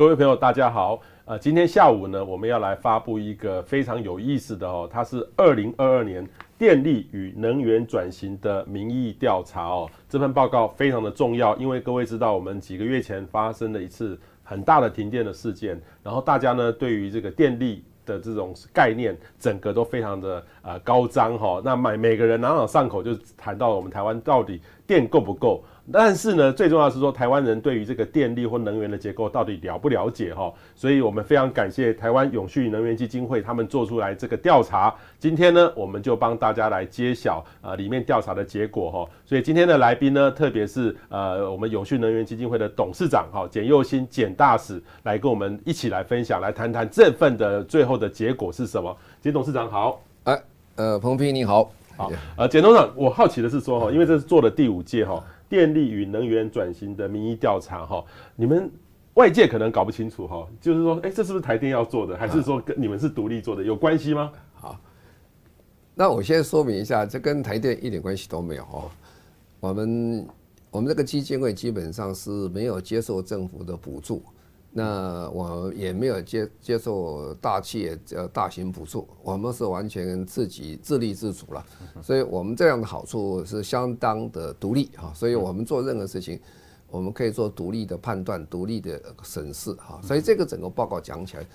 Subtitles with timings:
[0.00, 0.98] 各位朋友，大家好。
[1.26, 6.26] 呃，今天下午呢，我们要来发布一个非常有意思的哦，它是二零二二年
[6.56, 9.86] 电力与能源转型的民意调查哦。
[10.08, 21.60] 这份报告非常的重要，因为各位知道，我们几个月前发生了一次很大的停电的事件，然后大家呢对于这个电力的这种概念，整个都非常的呃高涨哈。
[21.62, 25.62] 那每每个人朗朗上口就谈到我们台湾到底电够不够。
[25.92, 30.52] 但是呢，最重要的是说，台湾人对于这个电力或能源的结构到底了不了解哈？
[30.74, 34.94] 所以我们非常感谢台湾永续能源基金会他们做出来这个调查。
[35.18, 39.10] 今天呢，我们就帮大家来揭晓呃里面调查的结果哈。
[39.24, 48.96] 所以今天的来宾呢，特别是呃我们永续能源基金会的董事长哈简佑新简大使来跟我们一起来分享，来谈谈这份的最后的结果是什么。
[49.20, 50.40] 简董事长好，哎
[50.76, 55.22] 呃彭平你好，好呃简董事长，我好奇的是说哈，因为这是做了第五届哈。
[55.50, 58.02] 电力与能源转型的民意调查，哈，
[58.36, 58.70] 你们
[59.14, 64.32] 外界可能搞不清楚，哈，就是说，哎，这是不是台电要做的，还是说跟你们是独立做的，有关系吗？
[64.54, 64.80] 好，
[65.94, 68.90] 那我先说明一下，这跟台电一点关系都没有，哈。
[69.58, 70.26] 我们
[70.70, 74.22] 我们这个基金会基本上是没有接受政府的补助。
[74.72, 81.66] 那我也没有接接受大企业呃大型补助，我们是完全自己自立自主了，
[82.00, 86.38] 所以我们这样的好处是相当的独立哈，所以我们做任何事情，
[86.88, 91.46] 我们可以做独立的判断、独立的审视哈，所以这个整个报告讲起来，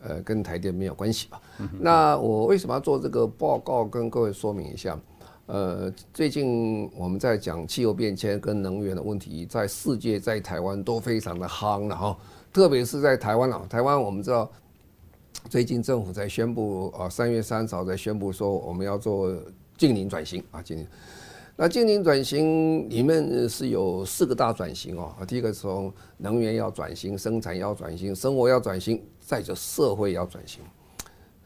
[0.00, 1.42] 呃，跟台电没有关系吧？
[1.78, 3.84] 那我为什么要做这个报告？
[3.84, 4.98] 跟各位说明一下，
[5.44, 12.16] 呃，最近我们在讲气候变迁跟能源的问题，在世界在台湾都非常的夯了哈。
[12.52, 14.50] 特别是在台湾啊，台湾我们知道，
[15.48, 19.34] 最近政府在宣布啊，三月三十号在宣布说我们要做
[19.78, 20.86] 净零转型啊，净零。
[21.56, 30.62] 那净零转型里面是有四个大转型哦，第一个从能源要转型，生产要转型，生活要转型，再就社会要转型。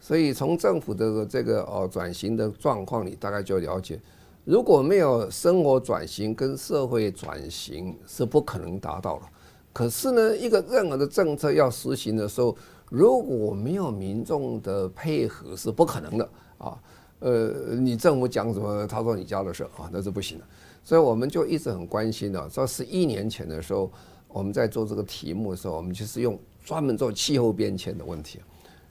[0.01, 3.97] 所以从政府的这个哦转型的状况里，大概就了解，
[4.43, 9.25] 如果没有生活转型跟社会转型，是不可能达到的。
[9.77, 12.57] 可是呢，一个任何的政策要实行的时候，
[12.89, 16.27] 如果没有民众的配合是不可能的
[16.57, 16.75] 啊。
[17.19, 20.43] 呃，你政府讲什么，他说你家的事啊，那是不行的。
[20.83, 22.49] 所以我们就一直很关心的。
[22.49, 23.91] 说十一年前的时候，
[24.29, 28.39] 我们在做这个题目的时候，我们就是用专门做气候变迁的问题。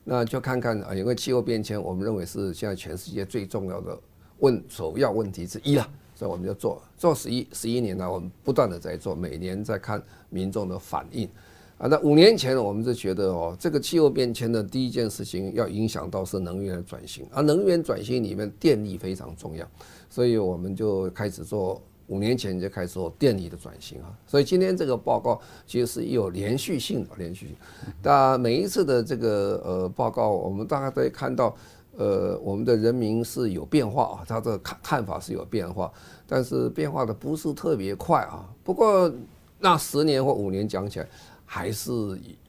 [0.05, 3.99] 那就看看啊，因为气候变迁，我们认为是现在全世界最重要的
[4.39, 5.91] 问首要问题之一了。
[6.19, 11.28] 所以我们就做做十一十一年了，我们不断的在做，每年在看民众的反应
[11.77, 11.87] 啊。
[11.88, 19.69] 那五年前我们就觉得哦，这个气候变迁的第一件事情要影响到是能源的转型，而能源转型里面电力非常重要，
[20.09, 24.19] 所以我们就开始做，五年前就开始做电力的转型啊。
[24.26, 27.56] 所以今天这个报告其实是有连续性的，连续性。
[28.03, 31.55] 那每一次的这个呃报告，我们大概都会看到。
[31.97, 35.91] 呃，我们的人民是有变化啊，他的看看法是有变化，
[36.27, 38.47] 但是变化的不是特别快啊。
[38.62, 39.11] 不过
[39.59, 41.09] 那十年或五年讲起来，
[41.45, 41.93] 还是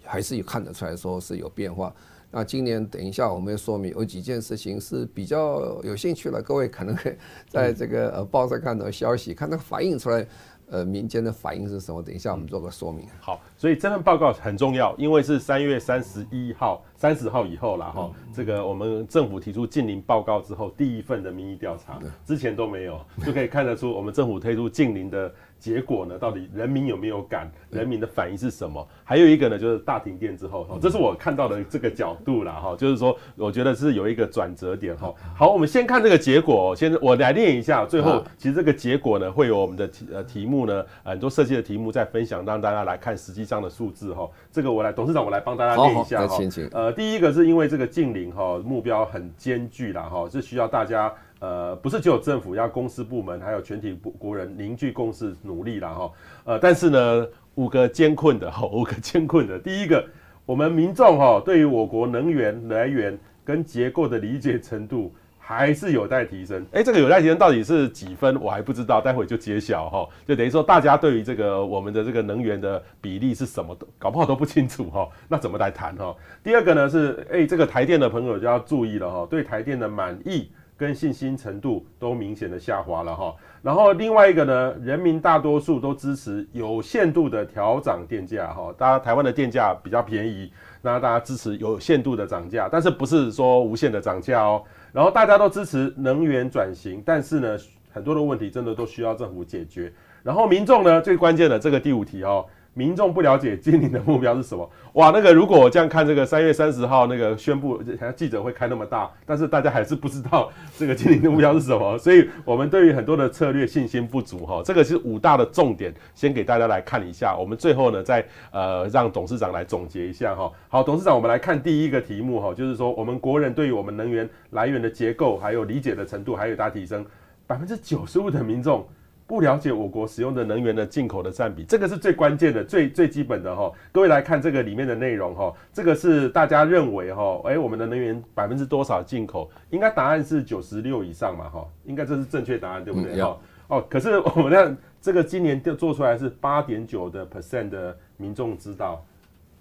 [0.03, 1.93] 还是有看得出来说是有变化。
[2.29, 7.15] 那今年等一下我们要说明有几件事情是比较有兴趣的，各位可能可以
[7.47, 10.27] 在这个呃报上看到消息，看它反映出来。
[10.69, 12.03] 呃，民间的反应是什么？
[12.03, 13.07] 等一下我们做个说明。
[13.21, 18.11] 好，所以这份报告很重要，因为是三月三十一号、三十号以后了哈。
[18.33, 25.31] 这个我们政府提出禁令报告之后，第一份的民意调查，之前都没有，就可以看得出我们政府推出禁令的。
[25.59, 26.19] 结果呢？
[26.19, 27.51] 到底人民有没有感？
[27.71, 28.87] 人民的反应是什么？
[29.03, 35.11] 还有一个呢，就是大停电之后，这是我看到的这个角度啦，哈，就是说，我觉得是有一个转折点，哈。
[35.35, 37.83] 好，我们先看这个结果，先我来念一下。
[37.87, 44.29] 最后，其实这个结果呢，会有我们的题呃题目呢，很多设计的题目在分享，让大家来看实际上的数字，哈。
[44.51, 46.37] 这个我来，董事长我来帮大家念一下，哈。
[46.71, 51.13] 呃，第一个是因为这个近邻哈目标很艰巨啦，哈，是需要大家。
[51.39, 56.11] 呃，不是只有政府，要公司部门，还有全体国人凝聚共识，努力了哈。
[56.45, 59.59] 呃，但是呢，五个艰困的哈， 五个艰困的。
[59.59, 60.03] 第一个，
[60.47, 65.13] 我们民众哈，对于我国能源来源跟结构的理解程度
[65.47, 66.65] 还是有待提升。
[66.73, 70.05] 哎，这个有待提升到底是几分，我还不知道，待会就揭晓哈。
[70.27, 75.07] 就等于说，大家对于这个我们的这个能源的比例是什么，搞不好都不清楚哈。
[75.29, 76.13] 那怎么来谈哈？
[76.43, 80.51] 第二个呢是，哎，这个台电的朋友就要注意了哈，对台电的满意。
[80.79, 90.53] 跟信心程度都明显的下滑了哈，然后另外一个呢，人民大多数都支持有限度的调涨电价哈，大家台湾的电价比较便宜，
[90.83, 94.61] 那大家支持有限度的涨价，但是不是说无限的涨价哦，
[94.97, 97.55] 然后大家都支持能源转型，但是呢，
[97.91, 102.43] 很多的问题真的都需要政府解决，然后民众呢最关键的这个第五题哦。
[102.77, 104.69] 民众不了解今年的目标是什么？
[104.93, 114.61] 哇，那个如果我这样看这个三月三十号那个宣布，好像记者会开那么大，但是大家还是不知道这个今年的目标是什么，所以我们对于很多的策略信心不足哈。
[114.65, 117.35] 这个是五大的重点，先给大家来看一下。
[117.35, 120.51] 我们最后呢，再呃让董事长来总结一下哈。
[120.69, 127.03] 好，董事长，我们来看第一个题目哈，就是说我们国人对于我们能源来源的结构还有理解的程度还有大提升，
[127.47, 128.87] 百分之九十五的民众。
[129.27, 133.69] 不了解我国使用的能源的进口的占比，这个是最关键的、最最基本的哈。
[133.91, 139.51] 各位来看这个里面的内容哈，这个是大家认为哈，哎，我们的能源百分之多少进口？
[139.69, 143.21] 应该答案是九十六以上嘛哈，应该这是正确答案对不对？
[143.21, 143.37] 哈、
[143.69, 149.05] 嗯、哦，可是我们看这个今年就做出来是八点九的 percent 的民众知道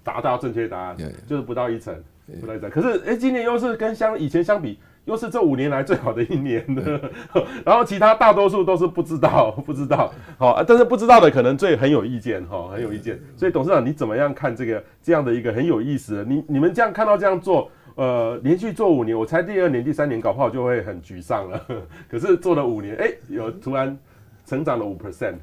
[0.04, 0.96] 达到正确答案，
[1.26, 1.92] 就是不到一成，
[2.40, 2.70] 不到一成。
[2.70, 4.78] 可是哎，今年又是跟相以前相比。
[5.06, 7.00] 又是这五年来最好的一年的，
[7.64, 13.18] 然后其他大多数都是不知道， 不知道，好，但是不知道的可能最很有意见，哈，很有意见。
[13.36, 16.24] 所以董事长你怎么样看这个这样的一个很有意思的？
[16.24, 21.66] 你你们这样看到这样做，呃，连续做五年，我猜第二年、第三年搞不好就会很沮丧了。
[22.10, 23.96] 可是做了五年，哎，有突然
[24.44, 25.36] 成长了五 percent。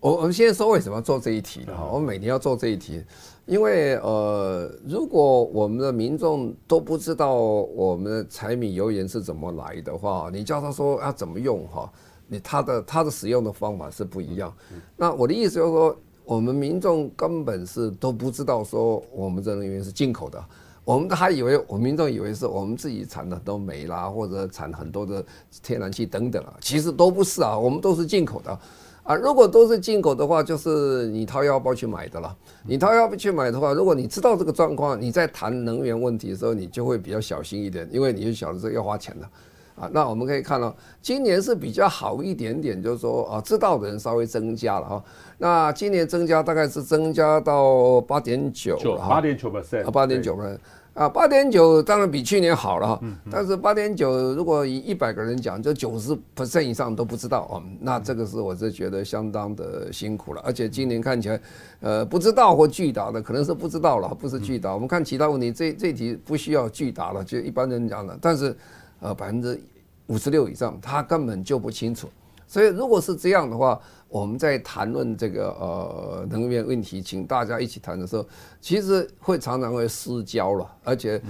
[0.00, 3.02] 我我们现在说为什么要做这一题哈，我们每年要做这一题。
[3.46, 11.88] 因为呃，如果我们的民众都不知道我们的柴米油盐是怎么来的话，你叫他说要怎么用哈，
[12.26, 14.52] 你他的他的使用的方法是不一样。
[14.96, 20.44] 那我的意思就是说，我们民众根本是都不知道说我们这能源是进口的，
[20.84, 25.24] 我们还以为我们民众以为是我们自己产的都煤啦，或者产很多的
[25.62, 28.58] 天然气等等啊，其实都不是啊，我们都是进口的。
[29.06, 32.36] 啊，如果都是进口的话，就是你掏腰包去买的了。
[32.66, 39.28] 你掏腰包去买的话，如果你知道这个状况，你在谈能源问题的时候，你就会比较小心一点，因为你就晓得这要花钱的。
[39.76, 45.04] 啊，那我们可以看到，今年是比较好一点点，就是说啊，知道的人稍微增加了哈。
[45.36, 48.76] 那今年增加大概是增加到八点九，
[49.06, 50.58] 八点九 percent，八点九 percent。
[50.96, 53.00] 啊，八点九当然比去年好了哈，
[53.30, 61.40] 但是八点九如果以一百个人讲，就九十 percent 以上都不知道哦，那这个是我是觉得相当的辛苦了，而且今年看起来，
[61.80, 64.72] 呃，不知道或拒答的可能是不知道了，不是拒答。
[64.72, 68.56] 我们看其他问题，这这题不需要拒答了，就一般人讲的，但是
[69.00, 69.60] 呃百分之
[70.06, 72.08] 五十六以上他根本就不清楚，
[72.46, 73.80] 所以如果是这样的话。
[74.08, 78.24] 我们在谈论这个呃能源问题，请大家一起谈的时候，
[78.60, 81.20] 其实会常常会失焦了，而且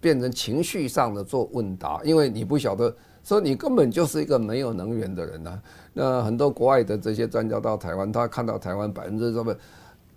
[0.00, 5.62] 变成情绪上的做问答，因为你不晓得说你根本就是一个没有能源的人呢、
[5.92, 9.56] 那很多国外的这些专家到台湾，他看到台湾百分之什么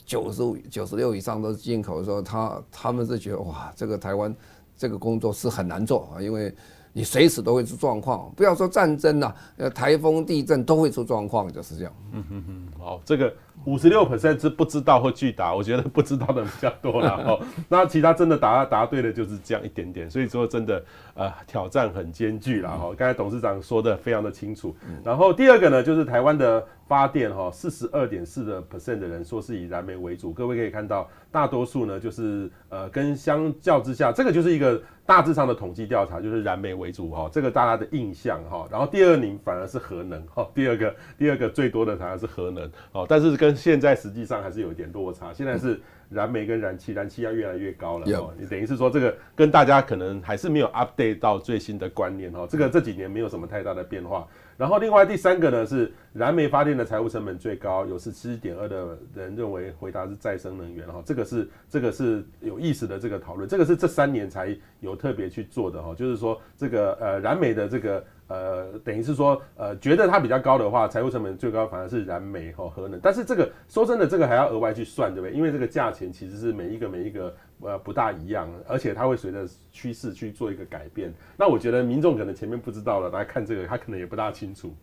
[0.03, 4.36] 九十五、九十六以上都是进口的时候，他他们是觉得哇，这个台湾
[4.75, 6.53] 这个工作是很难做啊，因为。
[6.97, 11.94] 你随时都会出状况，不要说战争呐，呃，台风、地震都会出状况，就是这样。
[12.11, 13.31] 嗯嗯嗯，好，这个
[13.65, 17.39] 五十六 percent 是不知道或拒答，我觉得不知道的比较多了哦。
[17.68, 20.09] 那其他真的答答对的，就是这样一点点。
[20.09, 20.83] 所以说真的，
[21.15, 22.94] 呃，挑战很艰巨了哈。
[22.98, 24.75] 刚才董事长说的非常的清楚。
[25.04, 30.31] 然后第二个呢，就是台湾的发电哈，四十二点四的 percent 的人说是以燃煤为主。
[30.31, 34.81] 各位可以看到，大多数呢就是呃，跟相较之下，这个就是一个。
[35.07, 45.79] 大致上的统计调查就是燃煤为主哈，这个大家的印象哈，然后第二名反而是核能哈，第二个第二个最多的反而是核能哦，但是跟现在实际上还是有一点落差，现在是
[46.09, 54.27] 燃煤跟燃气，燃气要越来越高了哦，你等于是说这个跟大家可能还是没有 update 到最新的观念哈，这个这几年没有什么太大的变化。
[54.57, 68.03] 然后另外第三个呢是燃煤发电的财务成本最高，有十七点二的人认为回答是再生能源哈，这个是这个是有意思的这个讨论，这个是这三年才有特别去做的哈，就是说这个呃燃煤的这个。
[68.27, 73.00] 呃，等于是说，呃，觉得它比较高的话，财务成本最高反而是燃煤和核能。
[73.01, 75.36] 但是这个说真的，这个还要额外去算，对不对？
[75.36, 81.13] 因为这个价钱其实是每一个每一个呃不大一样，而且它会随着趋势去做一个改变。
[81.38, 84.74] 那我觉得民众可能前面不知道了，来看这个，他可能也不大清楚。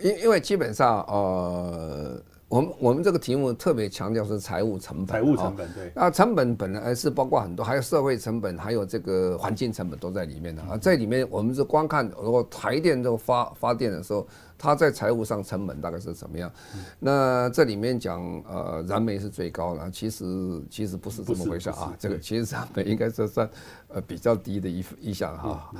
[0.00, 2.22] 因因为基本上呃。
[2.52, 5.90] 我们我们这个题目特别强调是财务成本，财务成本对。
[5.96, 10.76] 那成本本来是包括很多，还有社会成本，还有这个环境成本都在里面的啊。
[10.76, 14.26] 在里面，我们是光看如果台电这个发发电的时候，
[14.58, 16.52] 它在财务上成本大概是怎么样？
[16.98, 21.94] 那这里面讲呃燃煤是最高的，其实其实不是这么回事啊。
[21.98, 23.48] 这个其实燃煤应该是算
[23.88, 25.72] 呃比较低的一一项哈。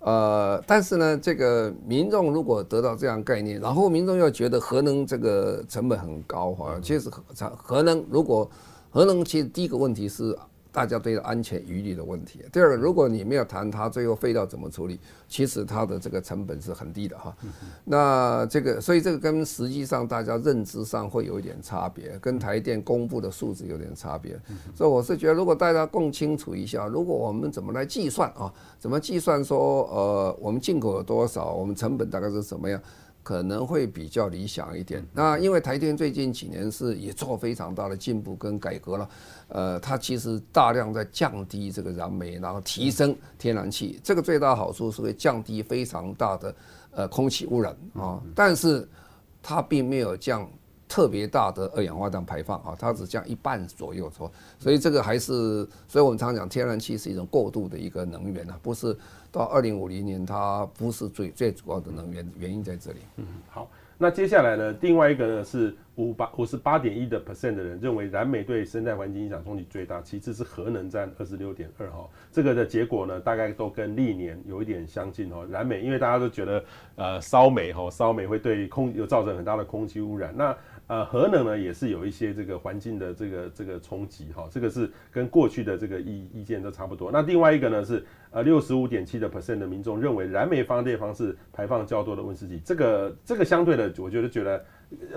[0.00, 7.22] 呃，但是呢，这个民众如果得到这样概念，然后民众又觉得核能这个成本很高哈，其实核
[7.56, 8.50] 核能如果
[8.90, 10.36] 核能其实第一个问题是
[10.72, 12.40] 大家对安全疑虑的问题。
[12.52, 14.98] 第二个，如果你没有谈它最后废料怎么处理，
[15.28, 17.36] 其实它的这个成本是很低的哈。
[17.84, 24.40] 那这个，所以这个跟实际上大家认知上会有一点差别，跟台电公布的数字有点差别。
[24.74, 28.52] 所以我是觉得，如果大家更清楚一下，如果我们怎么来计算啊？
[28.78, 32.80] 怎么计算说呃，我们进口有多少，我们成本大概是什么样？
[33.22, 35.06] 可能会比较理想一点。
[35.12, 39.08] 那因为台电最近几年是也做非常大的进步跟改革了，
[39.48, 44.00] 呃，它其实大量在降低这个燃煤，然后提升天然气。
[44.02, 46.54] 这个最大好处是会降低非常大的
[46.92, 48.88] 呃空气污染啊，但是
[49.42, 50.48] 它并没有降
[50.88, 58.96] 特别大的二氧化碳排放啊，它只降一半左右，说，所以这个还是，所以我们常讲天然气是一种过渡的一个能源啊，不是。
[59.32, 62.98] 到二零五零年，它不是最最主要的能源，原因在这里。
[63.16, 64.74] 嗯，好，那接下来呢？
[64.80, 72.08] 另外一个呢是五八五十八点一的 percent 的人认为燃煤对生态环境影响冲击最大，其次是核能占二十六点二哈。
[72.32, 75.46] 这个的结果呢，大概都跟历年有一点相近哦。
[75.50, 76.64] 燃煤因为大家都觉得
[76.96, 80.56] 呃烧煤哈烧煤会对空有造成很大的空气污染，那。
[80.90, 87.12] 呃，核能呢也是有一些这个环境的这个这个冲击哈，这个是跟过去的这个意意见都差不多。
[87.12, 94.64] 那另外一个呢是呃六十五点七的 percent 的民众认为燃煤发电方式排放较多的温室气，这个这个相对的，我觉得觉得。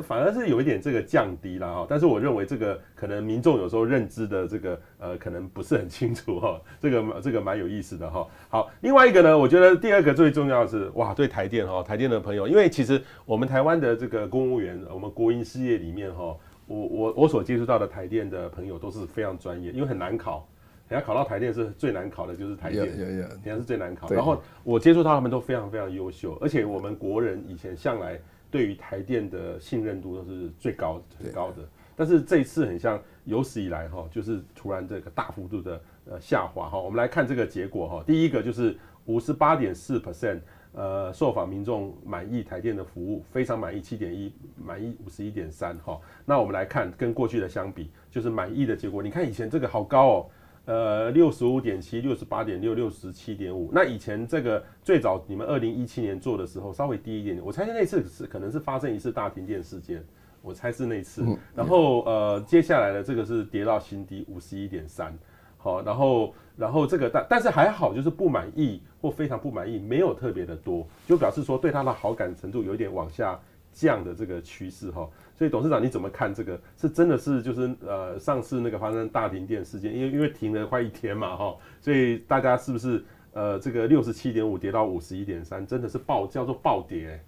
[0.03, 8.27] 反而是有一点这个降低了哈，但是我认为这个可能民众有时候认知的这个呃可能不是很清楚哈，这个这个蛮有意思的哈。
[8.49, 16.37] 好，另外一个呢，我觉得第二个最重要的是哇，对台电哈，台电的朋友，因为其实我们台湾的这个公务员，我们国营事业里面哈，
[16.67, 20.47] 我我我所接触到的台电的朋友都是非常专业，因为很难考，
[20.87, 24.07] 人家考到台电是最难考的，就是台电，人家是最难考。
[24.09, 28.19] 然后我接触到他们都非常非常优秀，而且我们国人以前向来。
[28.53, 36.79] 对于台电的信任度都是最高很高的，但是这一次很像有史以来哈，就是突然这个大幅度的呃下滑哈。
[36.79, 40.39] 我们来看这个结果哈，第一个就是五十八点四 percent，
[40.73, 44.31] 呃，受访民众满意台电的服务，非常满意七点一，
[44.63, 45.99] 满意五十一点三哈。
[46.23, 50.29] 那我们来看跟过去的相比，就是满意的结果，你看以前这个好高哦。
[50.65, 53.69] 呃，六十五点七，六十八点六，六十七点五。
[53.73, 60.01] 那以前这个最早你们二零一七年做的时候稍微低一点点，我猜那次是可能是发生一次大停电事件，
[60.41, 61.25] 我猜是那次。
[61.53, 65.13] 然后呃，接下来的这个是跌到新低五十一点三，
[65.57, 73.37] 好，然后然后这个但但是还好，就是不满意或非常不满意没有特别的多，就表示说对它的好感程度有一点往下
[73.73, 75.09] 降的这个趋势哈。
[75.35, 76.59] 所以董事长你怎么看这个？
[76.77, 87.23] 是真的是就是呃上次那个发生大停电事件，因为因为停了快一天嘛哈，所以大家是不是呃这个六十七点五跌到五十一点三，真的是暴叫做暴跌、欸？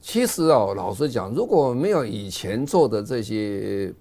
[0.00, 3.92] 其实哦，老实讲，如果没有以前做的这些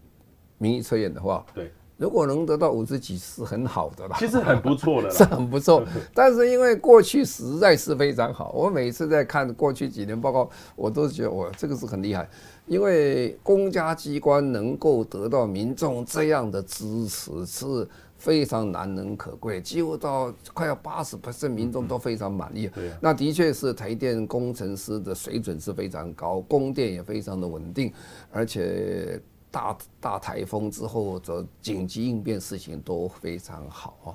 [0.57, 1.71] 民意测验的话，对。
[1.99, 5.83] 如果能得到五十几是很好的了，其实很不错的， 是很不错。
[6.15, 12.27] 但是因为过去实在是非常好，我每次在看过去几年报告，我都觉得我这个是很厉害。
[12.67, 22.71] 因为公家机关能够得到民众这样的支持是非常难能可贵，几乎到快要 八十 percent 民众都非常满意。
[23.01, 27.91] 那的确是台电工程师的水准是非常高，供电也非常的稳定，
[28.31, 29.21] 而且。
[29.51, 34.09] 大大台风之后的紧急应变事情都非常好啊，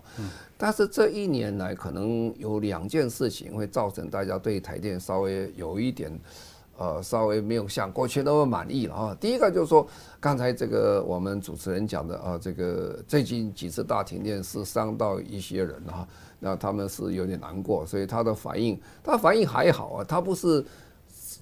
[0.57, 6.17] 但是这一年来可能有两件事情会造成大家对台电稍微有一点，
[6.79, 9.17] 呃，稍微没有像过去那么满意了啊。
[9.21, 9.85] 第一个就是说，
[10.21, 16.07] 刚才这个我们主持人讲的啊，这个最近几次大停电是伤到一些人啊，
[16.39, 20.65] 那他们是有点难过，所以他的反应，他反应还好啊，他不是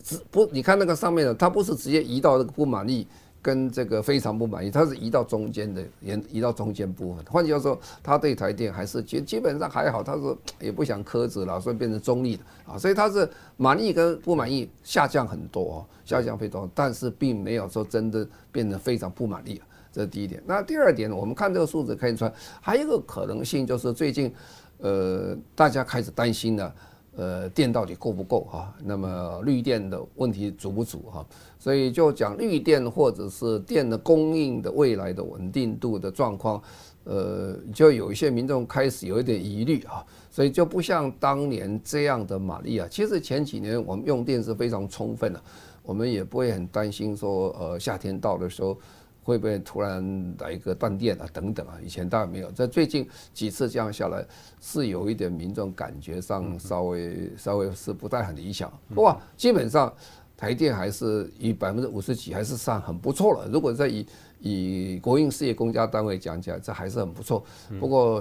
[0.03, 3.07] 直不，你看那个上面的，他不是直接移到这个不满意。
[3.43, 7.25] 跟这个非常不满意，他是移到中间的，移移到中间部分。
[7.25, 12.79] 换句话说，他对台电还是基基本上还好，他是也不想苛责了，所以变成中立的啊。
[12.79, 19.61] 所以他是满意跟不满意下降很多，下降非常多，但是并没有说真的变得非常不满意。
[19.93, 20.41] 这是第一点。
[20.47, 24.33] 那第二点，我们看这个数字可以出来，还有一个可能性就是最近，
[24.79, 26.75] 呃，大家开始担心了。
[27.15, 28.75] 呃，电到底够不够哈？
[28.83, 31.27] 那么绿电的问题足不足哈？
[31.63, 36.61] 所以就讲绿电或者是电的供应的未来的稳定度的状况，
[37.05, 42.89] 呃，就有一些民众开始有一点疑虑啊，所以就不像当年这样的满意啊。
[42.91, 45.41] 其实前几年我们用电是非常充分的，
[45.85, 48.77] 我们也不会很担心说，呃，夏天到的时候。
[49.25, 51.25] 会不会突然来一个断电啊？
[51.33, 52.51] 等等啊，以前当然没有。
[52.51, 54.27] 在最近几次这样下来，
[54.61, 58.69] 是有一点民众感觉上稍微稍微是不太很理想。
[58.93, 59.95] 不过基本上
[60.43, 63.49] 台电还是以百分之五十几还是算很不错了。
[63.49, 64.05] 如果再以
[64.41, 67.45] 以国营事业公家单位讲起来，这还是很不错。
[67.79, 68.21] 不过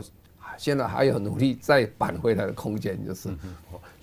[0.55, 3.29] 现在还有努力再扳回来的空间，就是，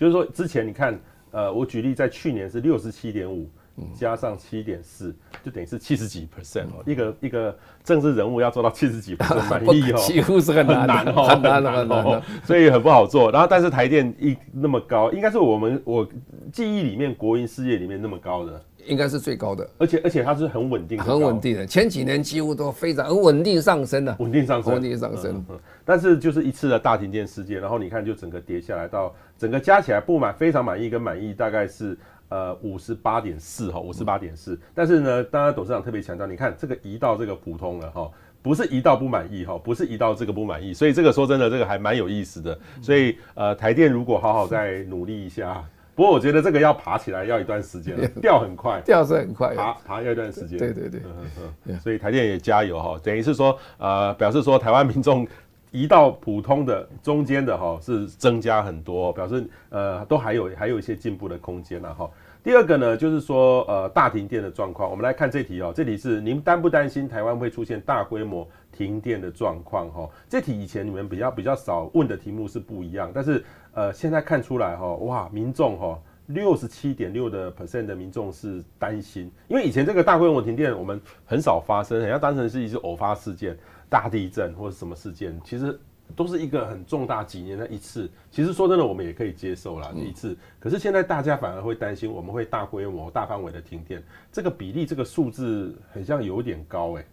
[0.00, 0.98] 就是说之前你看，
[1.30, 3.48] 呃，我举例在去年是六十七点五。
[3.94, 6.82] 加上七点四，就等于是七十几 percent 哦。
[6.87, 13.30] 一个一个政治人物要做到七十几 percent 满意哦，几乎是很难很难哦，很难很难，所以很不好做。
[13.30, 16.06] 然后，但是台电一那么高，应该是我们我
[16.52, 19.68] 记忆里面国营事业里面那么高的，应该是最高的。
[19.78, 21.66] 而且而且它是很稳定，很稳定的。
[21.66, 25.44] 前几年几乎都非常很稳定上升的，稳定上升，稳定上升。
[25.49, 31.97] 嗯但是就是一次的大停电事件，然后你看就整个跌下来到整个加起来不满非常满意跟满意大概是。
[32.28, 34.58] 呃，五十八点四哈，五十八点四。
[34.75, 38.11] 但是呢，当然董事长特别强调，你看这个移到这个普通了哈，
[38.42, 40.75] 不是移到不满意哈，不是移到这个不满意。
[40.75, 42.58] 所以这个说真的，这个还蛮有意思的。
[42.82, 50.58] 所以呃，台电如果好好再努力一下，不过我觉得这个要爬起来要一段时间， 掉很快，掉是很快，爬爬要一段时间。
[50.58, 51.80] 对对对，嗯嗯。
[51.80, 55.26] 所以台电也加油哈，等于是说呃，表示说台湾民众。
[55.70, 62.10] 移到普通的中间的哈是增加很多，表示呃都还有还有一些进步的空间了哈。
[62.42, 70.08] 第二个呢就是说呃大停电的状况，我们来看这题哦，这题是您担不担心台湾会出现大规模停电的状况哈？
[70.28, 73.44] 这题以前你们比较比较少问的题目是不一样，但是
[73.75, 83.56] 呃现在看出来哈哇民众哈六十七点六的 percent 的民众是担心，因为以前这个大规模停电我们很少发生，很像当成是一次偶发事件。
[83.88, 85.78] 大地震或者什么事件，其实
[86.16, 88.11] 都是一个很重大几年的一次。
[88.30, 90.37] 其实说真的，我们也可以接受啦，一次。
[90.59, 94.02] 可是现在大家反而会担心，我们会大规模、大范围的停电，
[94.33, 97.04] 这个比例、这个数字很像有点高哎。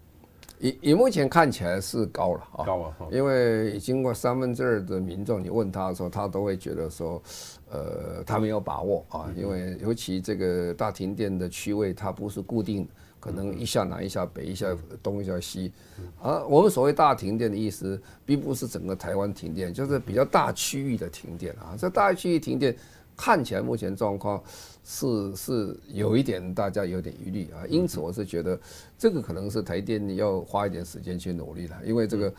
[0.57, 2.95] 以以目前看起来是高了啊，高啊。
[3.11, 7.21] 因为经过三分之二的民众，你问他的时候，他都会觉得说，
[7.69, 12.87] 呃，他没有把握啊，因为尤其这个大停电的区位，它不是固定。
[13.25, 14.67] 可能一下南一下北，一下
[15.01, 15.71] 东一下西，
[16.21, 21.73] 啊，我们所谓大停电的意思，并不是整个台湾停电，就是比较大区域的停电啊。
[21.75, 22.75] 这大区域停电
[23.17, 24.43] 看起来目前状况
[24.83, 28.59] 是是有一点大家有点疑虑啊，因此我是觉得
[28.95, 32.33] 这个可能是台电要花一点时间去努力了，因为这个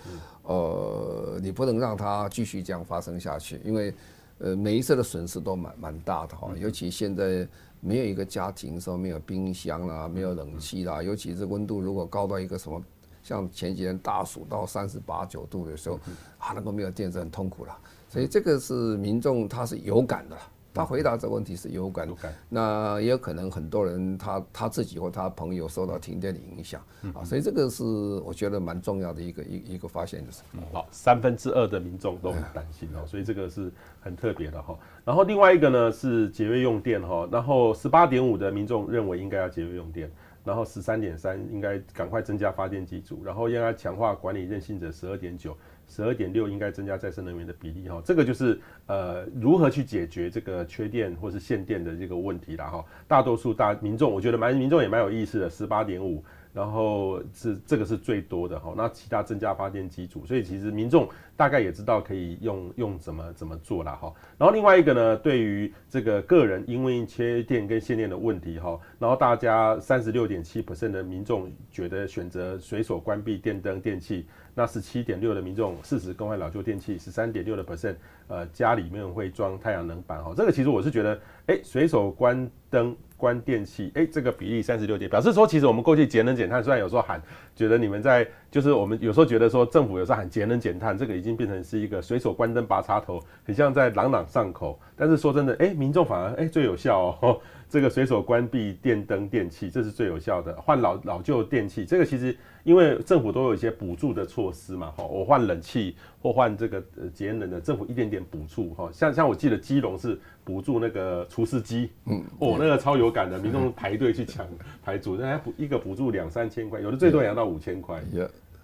[0.45, 3.93] 呃，你不能让它继续这样发生下去，因为
[4.39, 7.45] 呃每一次的损失都蛮蛮大的哈，尤其现在。
[7.86, 12.82] 没有一个家庭说没有冰箱啦，没有冷气啦，尤其是温度如果高到一个什么，
[13.22, 15.94] 像前几天大暑到三十八九度的时候，
[16.38, 17.78] 啊，那个没有电是很痛苦了。
[18.08, 20.36] 所以这个是民众他是有感的。
[20.76, 22.06] 他回答这个问题是有感，
[22.49, 26.80] 那也有可能很多人他他自己或他朋友受到停电的影响。
[27.15, 27.82] 啊，所以这个是
[28.25, 34.76] 我觉得蛮重要的一个一一个发现就是，好，三分之二的民众都很担心哦，所以这个是很特别的哈。
[35.04, 40.10] 然后另外一个呢是节约用电哈，然后十八点五的民众认为应该要节约用电，
[40.45, 45.56] 然后十三点三应该赶快增加发电机组，然后应该强化管理韧性者十二点九。
[45.88, 52.84] 十二点六应该增加再生能源的比例哈，这个就是呃如何去解决这个缺电或是限电的这个问题啦哈。
[53.06, 56.22] 大多数大民众，我觉得蛮民众也蛮有意思的，十八点五。
[56.52, 64.10] 然后是这个是最多的哈，那其他增加发电机组，所以其实民众大概也知道可以用用怎么怎么做了哈。
[64.38, 74.25] 然后另外一个呢，对于这个个人因为缺电跟限电的问题哈，然后大家三十六点七 percent 的民众觉得选择随手关闭电灯电器，
[74.58, 77.95] 那十七点六的民众适时更换老旧电器，十三点六的 percent
[78.26, 80.32] 呃家里面会装太阳能板哈。
[80.34, 82.97] 这个其实我是觉得，哎，随手关灯。
[83.19, 87.19] 关电器，哎，这个比例三十六点，表示说其实我们过去节能减碳，虽然有时候喊，
[87.54, 94.78] 觉得你们在，就是我们有时候觉得说政府有时候喊节能减碳，这个已经变成是一个随手关灯拔插头，很像在朗朗上口。
[94.95, 100.55] 但是说真的，哎，民众反而哎最有效哦，这个随手关闭电灯电器，这是最有效的。
[100.61, 110.19] 换老老旧电器，这个其实因为政府都有一些补助的措施嘛，哈，我换冷气或换这个呃节能的，政府一点点补助，哈，像像我记得基隆是。
[110.47, 114.47] 补助那个除湿机，嗯，哦，那个超有感的，民众排队去抢
[114.81, 118.00] 排补，那还补一个补助两三千块，有的最多也要到五千块，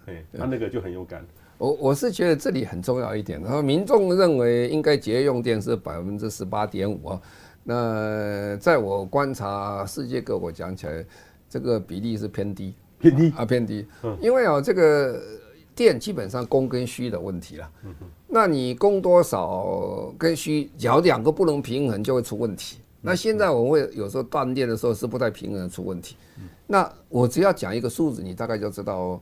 [0.05, 1.25] 对，他那个就很有感。
[1.57, 7.21] 我我是觉得这里很重要一点，然后民众认为应该节约用电是百分之十八点五啊，
[7.63, 11.05] 那在我观察世界各国讲起来，
[11.49, 15.21] 这个比例是偏低，偏低啊偏低，嗯，因为啊这个。
[15.75, 17.67] 电基本上供跟需的问题了，
[18.27, 22.77] 那你供多少跟需，只要两个不能平衡就会出问题。
[23.01, 26.15] 那现在我们会有时候断电的时候是不太平衡出问题。
[26.67, 29.19] 那我只要讲一个数字，你大概就知道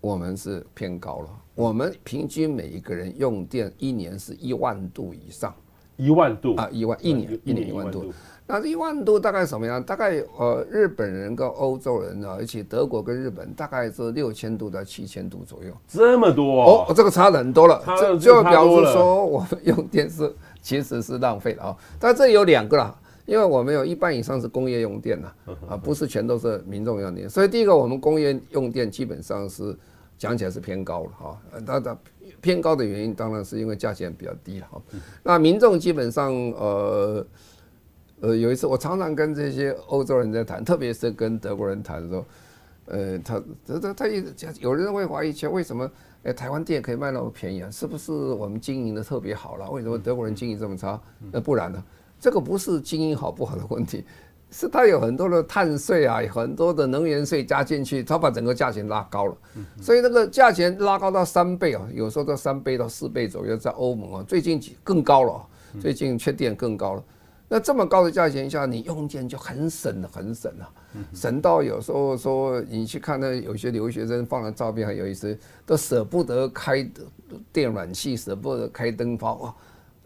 [0.00, 1.28] 我们是偏高了。
[1.54, 5.54] 我们平均每一个人用电一年是一万度以上，
[6.00, 8.12] 一万度啊，一万一年一年一万度。
[8.46, 9.80] 那一万度大概什么样？
[9.80, 15.72] 大概呃，日本人跟欧洲人呢，而且德国跟日本大概是六千度到七千度左右。
[15.86, 17.80] 这么多哦，哦，这个差很多了。
[17.86, 21.76] 差这就表示说我们用电是其实是浪费了啊。
[22.00, 22.92] 但这有两个啦，
[23.24, 25.28] 因为我们有一半以上是工业用电呐，
[25.68, 27.30] 啊，不是全都是民众用电。
[27.30, 29.76] 所以第一个，我们工业用电基本上是
[30.20, 31.42] 讲起来是偏高了哈。
[31.66, 31.98] 它的
[32.40, 34.80] 偏高的原因当然是因为价钱比较低了哈。
[35.24, 37.26] 那民众基本上呃。
[38.22, 42.26] 呃，有一次我常常跟这些欧洲人在谈，特别是跟德国人谈的时候，
[42.84, 45.90] 呃，他他他他一直有人会怀疑，其实为什么
[46.24, 47.70] 哎台湾店可以卖那么便宜啊？
[47.70, 49.70] 是不是我们经营的特别好了？
[49.70, 51.00] 为什么德国人经营这么差？
[51.32, 51.82] 那不然呢？
[52.18, 54.04] 这个不是经营好不好的问题，
[54.50, 59.36] 是它有很多的碳税啊，很多的能源税加进去，它把整个价钱拉高了，
[59.80, 65.46] 所以那个价钱拉高到三倍啊，有时候到三倍到四倍左右，在欧盟啊，最近更高了，
[65.80, 67.04] 最近缺电更高了。
[67.52, 70.68] 那这么高的价钱下，你用电就很省了，很省了，
[71.14, 76.88] 省到有时候说你去看那有些留学生放的照片很有意思，都舍不得开
[77.52, 79.54] 电暖气，舍不得开灯泡啊，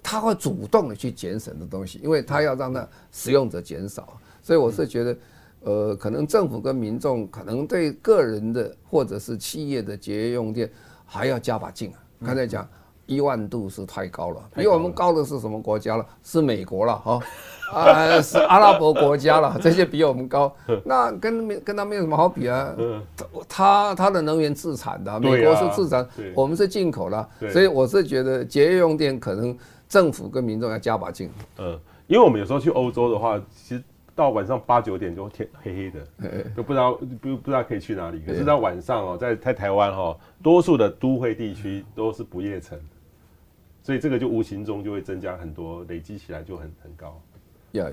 [0.02, 4.18] 他会主动的去节省的东西，因为他要让那使用者减少。
[4.44, 5.16] 所以我是觉得，
[5.62, 10.70] 呃，可能政府跟民众可能对个人的或者是企业的节约用电
[11.04, 11.98] 还要加把劲啊。
[12.24, 12.64] 刚才讲。
[13.06, 16.06] 一万度是太高了，比我们高的是什么国家了？
[16.22, 17.20] 是美国了哈，
[17.70, 20.50] 啊是阿拉伯国家了， 这些比我们高，
[20.86, 22.74] 那跟跟他没有什么好比啊。
[23.46, 29.54] 他他的能源自产的，美国是自产，我们是进口了，所以我是觉得节约用电可能
[29.86, 31.28] 政府跟民众要加把劲。
[31.58, 38.22] 嗯，因为我们有时候去欧洲的话，其实到晚上八九点就天黑黑的，都不知道不不知道可以去哪里。
[38.24, 42.78] 可是到晚上哦，在在台湾哦，多数的都会地区都是不夜城。
[43.82, 47.20] 所以这个就无形中就会增加很多，累积起来就很很高，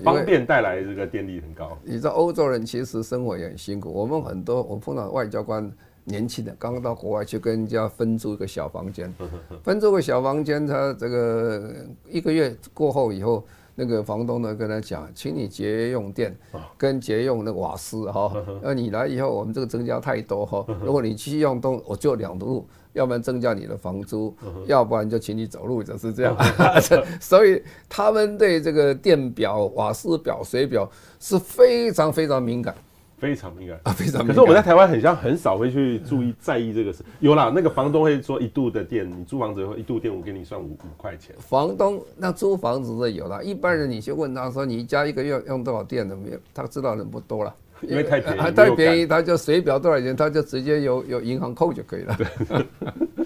[0.02, 1.76] 方便带来这个电力很高。
[1.82, 5.70] 你知道欧洲人其实生活也很辛苦，我们很多我碰到外交官
[6.04, 9.12] 年轻的，刚刚到国外去跟人家分租一个小房间，
[9.62, 11.74] 分租个小房间，他这个
[12.08, 13.44] 一个月过后以后。
[13.74, 16.36] 那个房东呢跟他讲，请你节约用电，
[16.76, 18.32] 跟节用那个瓦斯哈。
[18.62, 20.64] 那你来以后，我们这个增加太多哈。
[20.82, 24.34] 如果你继续用东，我就两路，要不然增加你的房租，
[24.66, 26.36] 要不然就请你走路，就是这样。
[27.20, 32.74] 所以他们对这个电表、瓦斯表、水表是非常非常敏感。
[33.22, 34.26] 非常敏感啊，非常敏感。
[34.26, 37.04] 可是我们在台湾很像很少会去注意在意这个事。
[37.20, 41.32] 有啦，那个房东会说一度的电，你租房子以后一度电，我给你算五五块钱。
[41.38, 52.16] 房东那租房子的有啦，一般人你去问他说你家一个月用多少电的，没有，他知道人不多了，因为太便宜， 太便宜，他就水表多少钱，他就直接有有银行扣就可以了。
[52.18, 52.66] 对，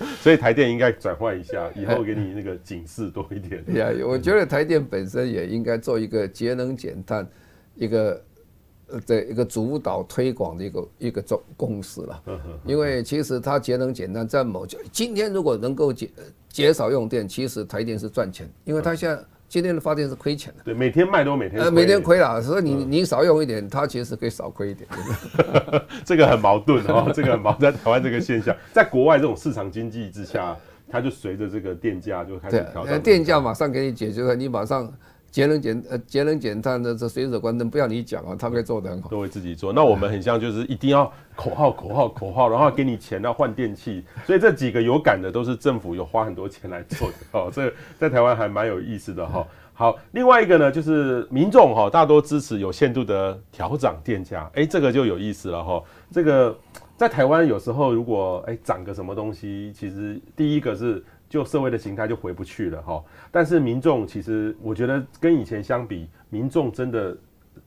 [0.21, 3.65] 所以台电应该转换一下，以后给你那个警示多一点。
[3.65, 7.27] 对 呀，我觉得台电本身也应该做一个节能减碳
[7.77, 8.23] 一个。
[8.89, 12.23] 呃，这一个主导推广的一个一个重公司了，
[12.65, 16.09] 因为其实它节能减碳在某就今天如果能够减
[16.49, 20.63] 减少用电，其实台电是赚钱，因为它现在今天的发电是亏钱的。
[20.65, 24.89] 对，每天卖都每天呃每天亏了，所以你你少用一点，它其实可以少亏一点。
[26.07, 30.57] 这个很矛盾哦，这个很矛盾，在台湾这个现象， 在国外这种市场经济之下，
[30.89, 33.03] 它就随着这个电价就开始调整。
[33.03, 34.93] 电价马上给你解决了，你马上。
[35.37, 39.71] 节能减呃节能减碳的这随手关灯，不要你讲啊，他可以做得很好，都会自己做。
[39.71, 47.51] 那我们很像就是一定要口号口号口号，然后给你钱要换电器，所以这几个有感的都是政府有花很多钱来做的哦。
[47.53, 49.47] 这在台湾还蛮有意思的哈。
[49.75, 55.83] 好，另外一个呢就是民众哈大多支持有限度的调涨电价，哎，这个就有意思了哈。
[56.11, 56.59] 这个
[56.97, 61.05] 在台湾有时候如果哎涨个什么东西，其实第一个是。
[61.29, 67.17] 就社会的形态就回不去了哈，但是民众其实我觉得跟以前相比，民众真的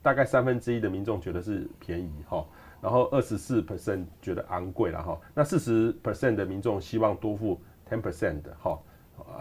[0.01, 2.45] 大概三分之一的民众觉得是便宜哈，
[2.81, 8.79] 然后二十四 percent 觉得昂贵了哈，那四十 percent 的民众希望多付 ten percent 的哈，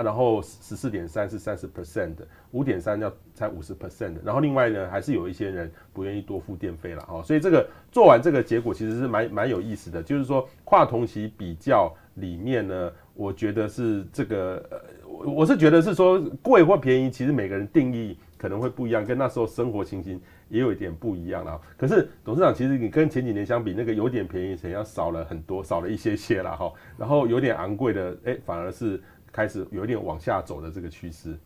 [0.02, 12.90] 然后十四点三是三十 percent 的，五点三要才五十 percent 的，然后另外呢还是有一些人不愿意多付电费了哈，所以这个做完这个结果其实是蛮蛮有意思的，就是说跨同期比较里面呢。
[13.18, 21.60] 我觉得是这个，呃，我我是觉得是说贵或便宜，其实每个人定义可能会不一样，跟那时候生活情形也有一点不一样啦。
[21.76, 26.72] 可是董事长，其实你跟前几年相比，那个有点便宜，好像少了很多，少了一些些啦哈。
[26.96, 29.02] 然后有点昂贵的，哎，反而是
[29.32, 31.36] 开始有一点往下走的这个趋势。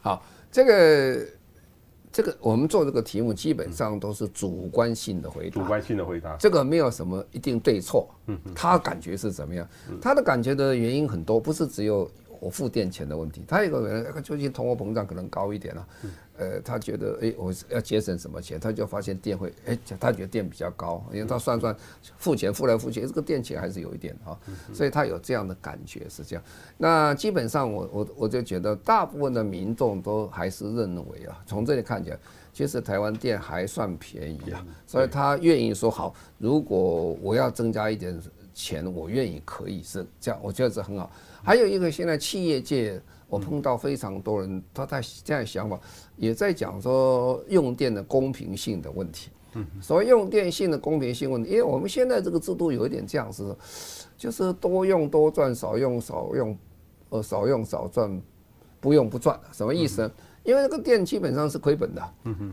[0.00, 1.26] 好，这个。
[2.14, 9.68] 这个我们做这个题目基本上都是主观性的回答，主观性的回答，这个没有什么一定对错，嗯，他感觉是怎么样？
[10.00, 12.08] 他的感觉的原因很多，不是只有
[12.44, 13.42] 我付电钱的问题。
[13.48, 15.88] 他有个人最近通货膨胀可能高一点了，
[16.36, 21.74] 呃，他觉得哎，我要节省什么钱，他就发现电会哎，他觉得电比较高，因为他算算
[22.18, 24.38] 付钱付来付去，这个电钱还是有一点啊，
[24.72, 26.44] 所以他有这样的感觉是这样。
[26.76, 32.18] 那基本上我我我就觉得大部分的民众都还是认为啊，从这里看起来。
[32.52, 38.16] 其实台湾电还算便宜啊，所以他愿意说好，如果我要增加一点
[38.54, 41.10] 钱，我愿意可以是这样，我觉得这很好。
[41.44, 45.78] 还有一个，现在企业界我碰到非常多人，他在这样想法
[46.16, 49.30] 也在讲说用电的公平性的问题。
[49.80, 53.56] 所谓用电性的公平性问题，因为我们现在这个制度有一点这样子，
[54.18, 56.58] 就是多用多赚，少用少用，
[57.10, 58.20] 呃，少用少赚，
[58.80, 60.10] 不用不赚，什么意思呢？
[60.42, 62.02] 因为那个电基本上是亏本的，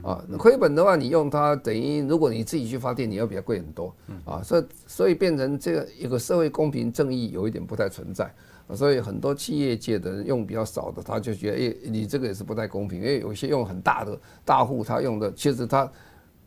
[0.03, 8.31] 啊，亏本的话，你用它等于如果你自己去发电，你要比较贵很多，啊，所以所以变成这个一个社会公平正义有一点不太存在，
[8.75, 15.91] 所以很多企业界的人用比较少的，他就觉得，哎，你这个也是不太公平，因为有些用很大的大户，他用的其实他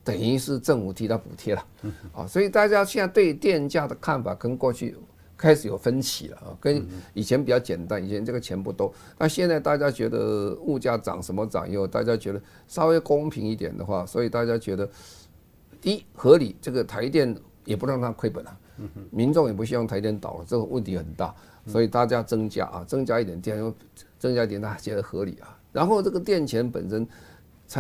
[0.03, 1.67] 等于是政府替他补贴了，
[2.13, 4.97] 啊，所以大家现在对电价的看法跟过去。
[5.37, 14.89] 开始有分歧了啊，跟以前比较简单，以前这个钱不多，那现在大家觉得物价涨什么涨以后，大家觉得稍微公平一点的话，所以大家觉得
[15.83, 18.57] 一合理，这个台电也不让它亏本了，
[19.11, 21.35] 民众也不希望台电倒了，这个问题很大，
[21.67, 23.75] 所以大家增加啊，增加一点电，
[24.19, 27.07] 增加一点大家觉得合理啊，然后这个电钱本身。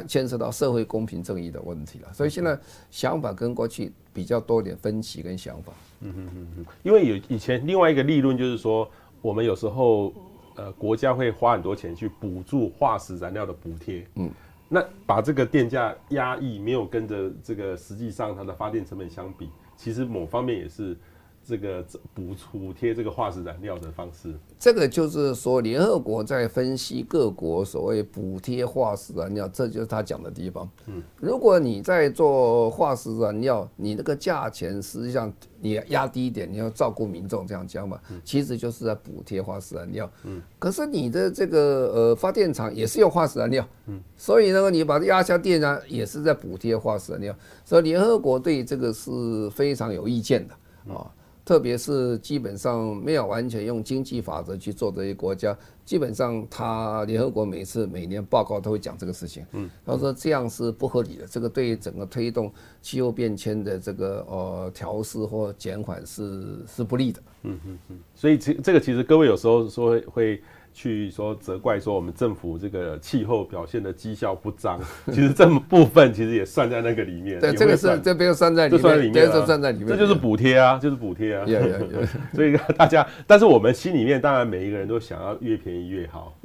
[0.08, 2.58] 牵涉到社会公平正义的问题了，所以现在
[2.90, 5.72] 想法跟过去比较多点分歧跟想法。
[6.00, 10.12] 嗯嗯嗯嗯，因为有以前另外一个利润就是说，我们有时候
[10.56, 14.30] 呃国家会花很多钱去补助化石燃料的补贴，嗯，
[14.70, 20.96] 那把这个电价压抑，没有跟着这个实际上它的发电成本相比，其实某方面也是。
[21.46, 30.68] 这个补补贴这个化石燃料的方式，这个就是说联合国在分析各国所谓补贴化石燃料，这就是他讲的地方。
[30.86, 40.10] 嗯，如果你在做化石燃料，你那个价钱实际上你压低一点，你要照顾民众这样讲嘛，其实就是在补贴化石燃料。
[40.24, 41.58] 嗯，可是你的这个
[41.94, 47.36] 呃发电厂也是用化石燃料，嗯，所以呢，你把它压下电呢，也是在补贴化石燃料。
[47.64, 51.10] 所以联合国对这个是非常有意见的啊。
[51.44, 59.44] 特别是基本上没有完全用经济法则去做这些国家，基本上他联合国每次每年报告都会讲这个事情。
[59.52, 67.22] 嗯，他说这样是不合理的，这个对于整个推动气候变迁的这个呃调试或减缓是是不利的。
[67.42, 70.42] 嗯嗯嗯，所以其这个其实各位有时候说会。
[70.74, 77.38] 去说责怪说我们政府这个气候表现的绩效不彰， 其实这部分其实也算在那个里面。
[77.38, 79.86] 对，这个是这边算在里面，算在里面，算在里面。
[79.86, 81.46] 这就是补贴啊，就是补贴啊。
[82.34, 86.36] 所以大家，但是我们心里面当然每一个人都想要越便宜越好，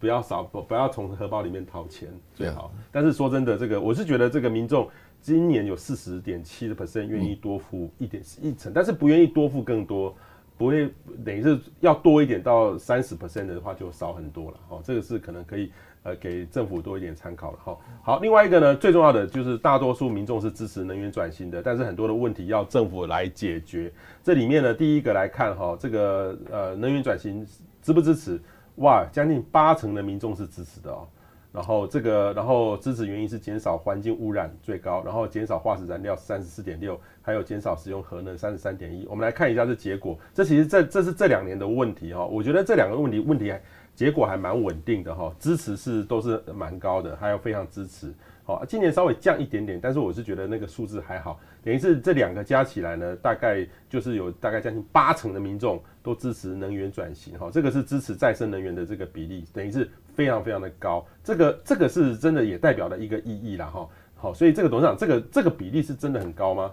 [0.00, 2.72] 不要少不不要从荷包里面掏钱最好。
[2.90, 4.88] 但是说真的，这个我是觉得这个民众
[5.20, 10.16] 今年有四十点七的 percent 愿意多付一点一成，但是不愿意多付更多。
[10.56, 10.88] 不会，
[11.24, 15.72] 等于是要多一点到三十 percent 的话就少很多了哦，这个是可能可以
[16.04, 17.76] 呃给政府多一点参考了哈。
[18.02, 23.92] 好，另外一个呢，最重要的就是大多数民众是支持能源转型的，但是很多的问题要政府来解决。
[24.22, 27.44] 这里面呢，第一个来看哈，这个呃能源转型
[27.82, 28.40] 支不支持？
[28.76, 31.06] 哇，将近八成的民众是支持的哦。
[31.54, 39.06] 然后这个，然后支持原因是减少环境污染最高，然后减少化石燃料三十四点六，还有减少使用核能三十三点一。
[39.06, 43.62] 我们来看一下这结果，这其实这这是这两年的问题哈，我觉得这两个问题问题还
[43.94, 48.12] 结果还蛮稳定的哈，支持是都是蛮高的，还有非常支持。
[48.46, 66.70] 好，今年稍微降一点点，但是我是觉得那个数字还好，等于是这两个加起来呢，大概就是有大概将近八成的民众都支持能源转型，哈，这个是支持再生能源的这个比例，等于是非常非常的高，这个这个是真的也代表了一个意义啦，哈，好，所以这个董事长，这个这个比例是真的很高吗？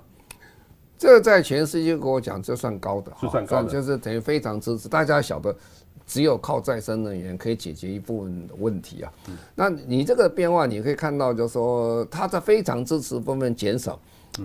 [0.97, 5.55] 这个在全世界跟我讲，这算高的，是算高的，就是等于非常支持，大家晓得。
[6.03, 9.13] 只有靠再生能源可以解决一部分的问题啊。
[9.55, 13.97] 那你这个变化，你可以看到，就是说它在非常支持部分减少，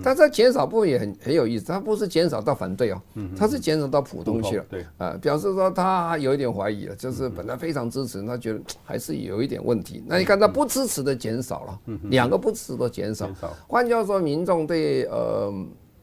[0.03, 3.01] 但在减少部分也很很有意思，它不是减少到反对哦，
[3.37, 4.65] 它是减少到普通去了。
[4.69, 10.03] 对啊，表示说他有一点怀疑了，就是本来非常支持，他觉得还是有一点问题。
[10.05, 13.29] 那你看他不支持的减少了，两个不支持都减少。
[13.67, 15.53] 换句话说，民众对呃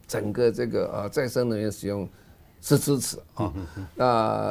[0.07, 2.07] 整个这个呃再生能源使用。
[2.65, 3.53] 是支持啊，
[3.93, 4.05] 那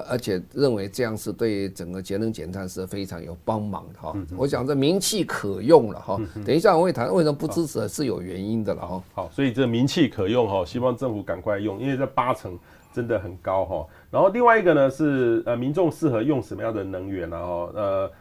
[0.09, 4.17] 而且认为这样是对整个节能减碳是非常有帮忙的哈。
[4.37, 9.03] 我想这名气可用了哈，等一下我会谈为什么不支持是有原因的了哈。
[9.15, 12.57] 好，所以这名气可用哈，希望政府赶快用，因为这八成
[12.93, 13.87] 真的很高哈。
[14.13, 17.37] 然后另外一个呢是呃民众适合用什么样的能源呢？
[17.37, 18.13] 哈，呃，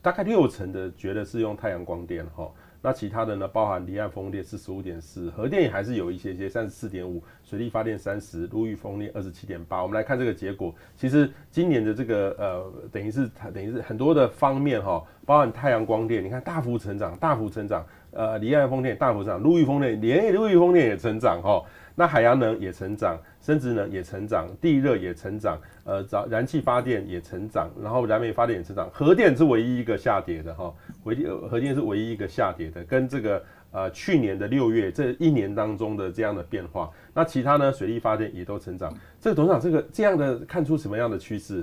[0.00, 2.50] 大概六成的觉得是用太阳光电哈。
[2.84, 9.82] 那其他的呢，包含离岸风电四十五点四，核电也还是有一些些三十四点五，水力发电三十，陆域风电二十七点八。
[9.82, 21.64] 我们来看这个结果，其实今年的这个呃，等于是等于是很多的方面哈，包含太阳光电，你看大幅成长，大幅成长，呃，离岸风电大幅成长，陆域风电连陆域风电也成长哈。
[21.94, 31.14] 那海洋能也成长，生质能也成长，地热也成长，呃，燃燃气发电也成长，然后燃煤发电也成长，核电是唯一一个下跌的哈，唯
[31.50, 41.62] 核电是唯一一个下跌的，跟这个呃去年的六月这一年当中的这样的变化，那其他呢，水力发电也都成长，这个董事长这个这样的看出什么样的趋势？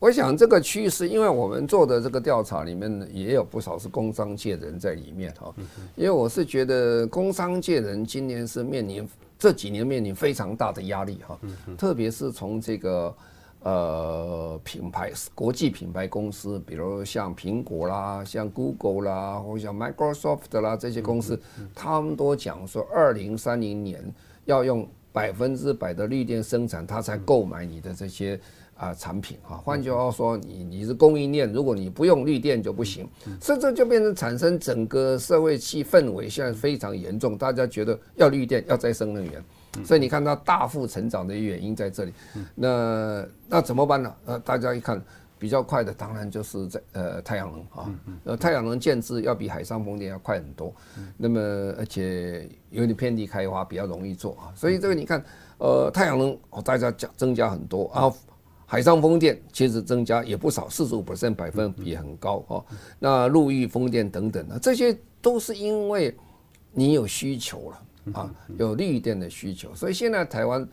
[0.00, 5.54] 我想这个趋势，因为我们做的这个调查里面也有不少是工商界人在里面哈，
[5.94, 9.06] 因为我是觉得工商界人今年是面临
[9.40, 11.36] 这几年面临非常大的压力哈，
[11.78, 13.16] 特别是从这个
[13.60, 21.40] 呃品牌国际品牌公司，比如像苹果啦、像 Google 啦，或像 Microsoft 啦这些公司，
[21.74, 28.40] 他们都讲说二零三零年要用百分之百的绿电生产，它才购买你的这些。
[28.80, 33.06] 啊，产品哈，换句话说，你你是供应链，如果你不用绿电就不行，
[33.38, 39.44] 甚至就变成产生整个社会气氛围现在非常严重，大家觉得要绿电，要再生能源，
[39.84, 42.14] 所以你看它大幅成长的原因在这里。
[42.54, 44.14] 那那怎么办呢？
[44.24, 44.98] 呃，大家一看
[45.40, 47.90] 比较快的，当然就是在呃太阳能啊，
[48.24, 50.72] 呃太阳能建制要比海上风电要快很多，
[51.16, 51.40] 那么
[51.78, 55.24] 而且有点遍地开花，比较容易做啊，所以这个你看，
[55.56, 58.12] 呃太阳能哦大家加增加很多啊。
[58.66, 62.64] 海上风电其实增加也不少，四十五%百分比很高哦。
[63.00, 66.16] 那陆域风电等等啊，这些都是因为
[66.70, 69.74] 你有需求了啊，有绿电的需求。
[69.74, 70.64] 所以现在台湾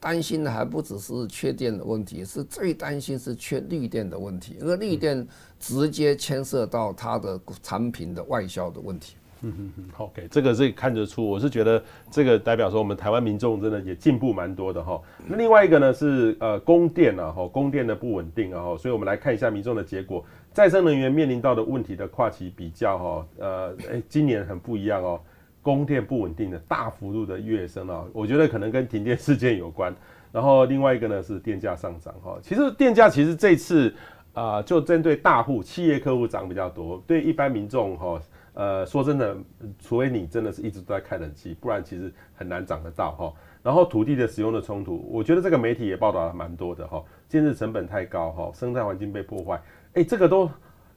[0.00, 5.24] 担心的还不只是缺电的问题，是最担心是缺绿电的问题，因为绿电
[5.58, 9.14] 直接牵涉到它的产品的外销的问题。
[9.42, 15.00] 嗯嗯嗯，OK，这个是看得出，我是觉得这个代表说我们台湾民众真的也进步蛮多的哈。
[15.26, 25.18] 那另外一个呢是呃供电啊哈，供电的不稳定啊哈，所以我们来看一下民众的结果，再生能源面临到的问题的跨期比较哈，呃诶，今年很不一样哦，
[25.62, 29.94] 供电不稳定的大幅度的跃升啊，我觉得可能跟停电事件有关。
[30.32, 33.94] 然后另外一个呢是电价上涨哈，其实电价其实这次
[34.32, 38.20] 啊就针对大户企业客户涨比较多，对一般民众哈。
[38.52, 39.36] 呃，说真的，
[39.78, 43.32] 除非你真的是一直都在开冷气，不然其实很难涨得到哈。
[43.62, 47.02] 然后土地的使用的冲突，我觉得这个媒体也报道了蛮多的哈。
[47.28, 49.62] 建设成本太高哈，生态环境被破坏，
[49.94, 50.50] 哎，这个都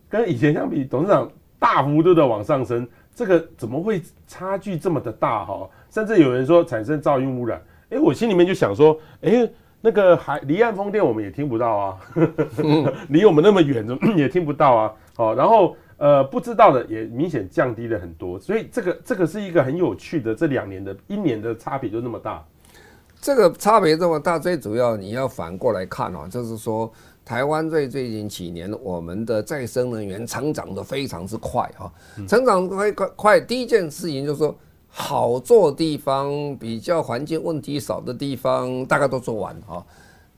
[0.09, 5.69] 跟以前相比，董事长大幅度的往上升，这个怎么会差距这么的大哈？
[5.89, 9.49] 甚至有人说产生噪音污染，哎，我心里面就想说，哎，
[9.81, 11.97] 那个海离岸风电我们也听不到啊，
[13.09, 14.93] 离我们那么远，也听不到啊。
[15.15, 15.75] 好，然后。
[15.97, 22.43] 呃，不知道的也明显降低了很多，所以这个这个是一个很有趣的，这两年的一年的差别就那么大。
[23.21, 26.91] 这个差别这么大，最主要你要反过来看哦，就是说
[27.25, 31.91] 台湾在最近几年，我们的再生能源成长的非常之快哈，
[32.27, 33.39] 成长快快快。
[33.39, 34.55] 第一件事情就是说，
[34.89, 39.85] 好做地方，比较环境问题少的地方，大概都做完哈。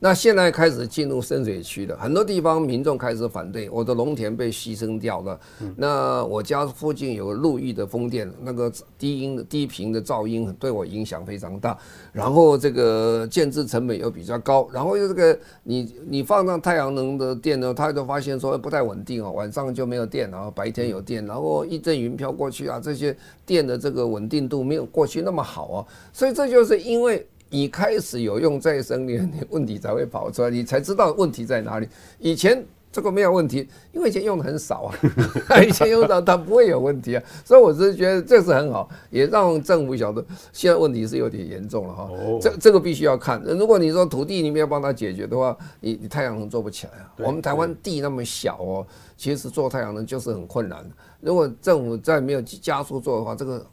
[0.05, 5.39] 那现在开始进入深水区了，很多地方民众开始反对，我的农田被牺牲掉了。
[5.75, 11.75] 那我家附近有陆域的风电，那个低音低频的噪音对我影响非常大。
[12.13, 25.81] 然后这个建置成本又比较高，然后又这个你你放上太阳能的电呢，他就发现说不太稳定哦，晚上就没有电，然后白天有电，然后一阵云飘过去啊，这些电的这个稳定度没有过去那么好啊，
[26.13, 27.25] 所以这就是因为。
[27.49, 31.87] 你开始有用再生能源，你问题才会跑出来，你才知道问题在哪里。
[32.19, 34.97] 以前这个没有问题，因为以前用的很少啊，
[35.61, 37.23] 以前用到它不会有问题啊。
[37.43, 42.09] 所以我是觉得这是很好，也让政府晓得现在问题是有点严重了哈。
[42.41, 43.41] 这这个必须要看。
[43.43, 47.13] 如果你说土地你没有帮他解决的话，你你太阳能做不起来啊。
[47.17, 50.83] 我们台湾地那么小哦，其实做太阳能就是很困难。
[51.21, 53.65] 如果政府再没有加速做的话，这个。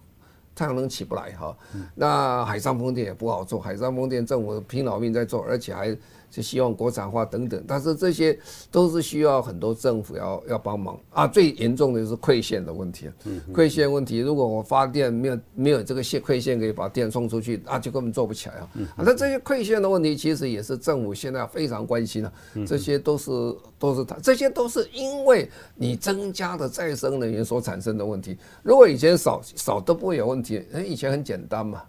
[0.55, 1.57] 太阳能起不来哈，
[1.95, 5.97] 那海上风电也不好做，海上风电政府拼老命在做，而且还。
[6.35, 8.37] 是希望国产化等等，但是这些
[8.71, 11.27] 都是需要很多政府要要帮忙啊。
[11.27, 13.11] 最严重的就是馈线的问题，
[13.53, 18.69] 馈线问题，如果我发电没有没有这个线馈线可以把电送出去，啊，就根本做不起来啊。
[18.97, 22.33] 那这些馈线的问题，其实也是政府现在非常关心的。
[22.67, 23.31] 这些都是
[23.79, 28.39] 都是它，这些都是因为你增加的再生能源所产生的问题。
[28.63, 31.83] 如果以前少少都不会有问题，以前很简单嘛。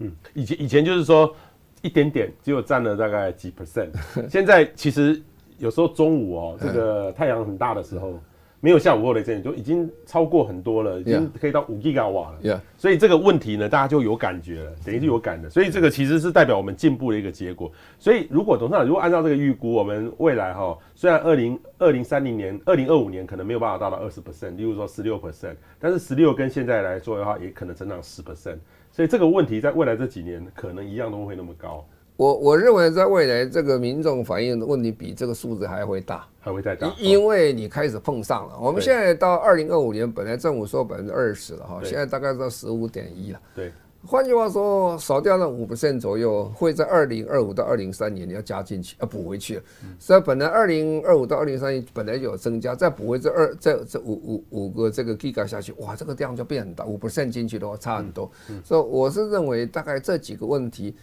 [0.00, 1.34] 嗯，以前以前就是说。
[1.82, 3.90] 一点点，只有占了大概几 percent。
[4.30, 5.20] 现在其实
[5.58, 8.18] 有时候中午哦，这个太阳很大的时候。
[8.64, 12.38] 没有下午后雷阵雨就已经超过很多了，已经可以到五 G 瓦了。
[12.44, 12.60] Yeah.
[12.78, 15.50] 所以这个问题呢，大家就有感觉了，等于是有感的。
[15.50, 17.72] 所以这个其实是代表我们进步的一个结果。
[17.98, 28.58] 所以如果董事长如果按照这个预估，我们未来哈，虽然二零二零三零年、二零二五年可能没有办法达到二十 percent，例如说十六 percent，但是十六跟现在来说的话，也可能成长十 percent。
[28.92, 31.84] 所以这个问题在未来这几年可能一样都会那么高。
[32.16, 36.24] 我我认为在未来这个民众反映的问题比这个数字还会大。
[36.44, 38.58] 还会再大，因为你开始碰上了。
[38.60, 43.40] 我们现在到二零二五年，本来政府说百分之二十了哈，现在大概到十五点一了。
[43.54, 43.72] 对，
[44.04, 49.60] 换句话说，少掉了五 percent 左右，会在二零二五到二零三年你要加进去，要补回去。
[49.98, 56.84] 所以本来二零二五到二零三年本来就有增加，再补回这二这这五五五个这个 Giga 下去，哇，这个量就变很大。
[56.84, 58.30] 五 percent 进去的话差很多。
[58.64, 60.94] 所以我是认为大概这几个问题。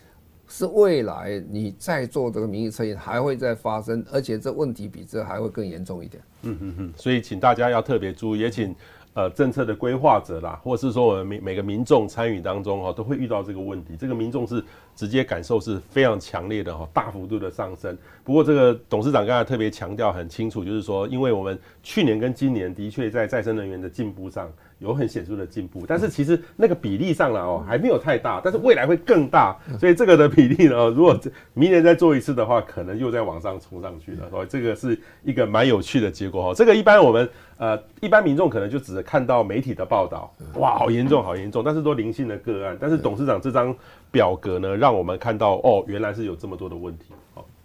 [0.51, 6.23] 是未来你再做这个民意测验还会再发生，而且这问题比这还会更严重一点。
[6.41, 8.75] 嗯嗯嗯，所以请大家要特别注意，也请
[9.13, 13.95] 呃政策的规划者啦，或是说我们每每个民众参与当中哈，都会遇到这个问题。
[13.97, 14.63] 这个民众是
[14.95, 17.97] 直接感受是非常强烈的哈，大幅度的上升。
[18.23, 24.51] 不过这个董事长刚才特别强调很清楚，就是说，因为我们去年跟今年的确在再生能源的进步上。
[24.79, 31.17] 有很显著的进步，但是其实那个比例上来哦还没有太大，但是未来会更大，所以这个的比例呢，如果
[31.53, 36.53] 明年再做一次的话，可能又在往上冲上去了，所以这个是一个蛮有趣的结果哈。
[36.53, 43.75] 这个一般我们呃一般民众可能就只是看到媒体的报道，哇，好严重，好严重，但是都零星的个案，但是董事长这张
[44.09, 47.05] 表格呢，让我们看到哦，原来是有这么多的问题。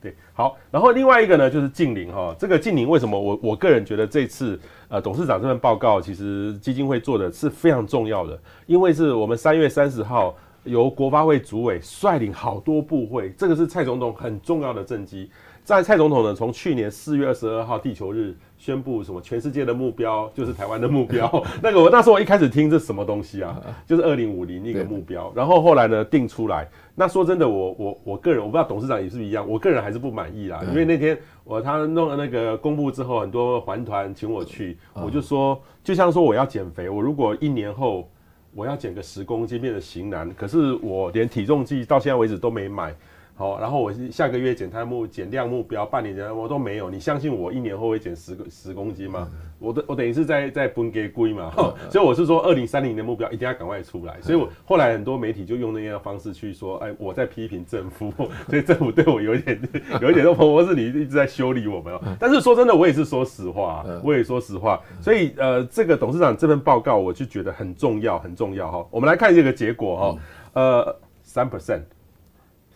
[0.05, 15.31] 对，好，然后另外一个呢，就是近邻哈，这个近邻为什么我我个人觉得这次呃董事长这份报告其实基金会做的是非常重要的，因为是我们三月三十号由国发会主委率领好多部会，这个是蔡总统很重要的政绩。
[15.65, 26.69] 在蔡总统呢，从去年四月二十二号地球日宣布什么全世界的目标就是台湾的目标， 那个我那时候我一开始听这什么东西啊，就是二零五零一个目标，然后后来呢定出来。
[26.95, 38.07] 那说真的，我我我个人我不知道董事长也是不是一样，我个人还是不满意啦，因为那天我他弄了那个公布之后，很多环团请我去，我就说就像说我要减肥，我如果一年后
[38.55, 42.95] 我要减个十公斤变成型男，可是我连体重计到现在为止都没买。
[43.37, 46.89] 好，然后我下个月减碳目减量目标，半年我都没有。
[46.89, 49.29] 你相信我一年后会减十个十公斤吗？
[49.59, 51.51] 我的我等于是在在分给龟嘛。
[51.91, 54.21] 所以我是说，二零三零年的目标一定要赶快出来。
[54.21, 58.09] 所以我后来很多媒体就用那样的方式去说，哎，我在批评政府，
[58.49, 59.61] 所以政府对我有一点
[60.01, 61.93] 有一点说，彭博士你一直在修理我们。
[62.21, 64.81] 但是说真的，我也是说实话，我也说实话。
[65.01, 68.87] 所以呃，这个董事长这份报告，我就觉得很重要，很重要哈。
[68.93, 70.19] 我们来看这个结果哈，
[70.53, 71.83] 呃，三 percent。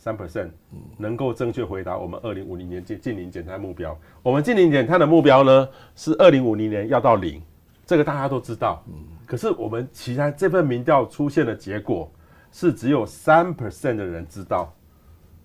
[0.09, 0.49] 三 percent
[0.97, 3.99] 能够正确回答我们二零五零年净净零减碳目标。
[4.23, 7.43] 我们净零减碳的目标呢是二零五零年要到零，
[7.85, 8.83] 这个大家都知道。
[9.27, 12.11] 可是我们其他这份民调出现的结果
[12.51, 14.75] 是只有三 percent 的人知道。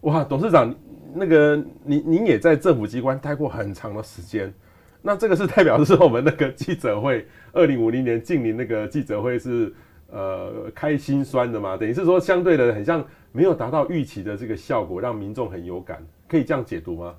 [0.02, 0.74] 哇，董事长，
[1.14, 4.54] 那个您您也在政府机关待过很长的时间，
[5.02, 9.74] 那这个是代表的是我们那个记者会二零五零年净零那个记者会是
[10.10, 11.76] 呃开心酸的嘛？
[11.76, 13.06] 等于是说相对的很像。
[13.36, 17.16] 没有达到预期的这个效果，让民众很有感，可以这样解读吗？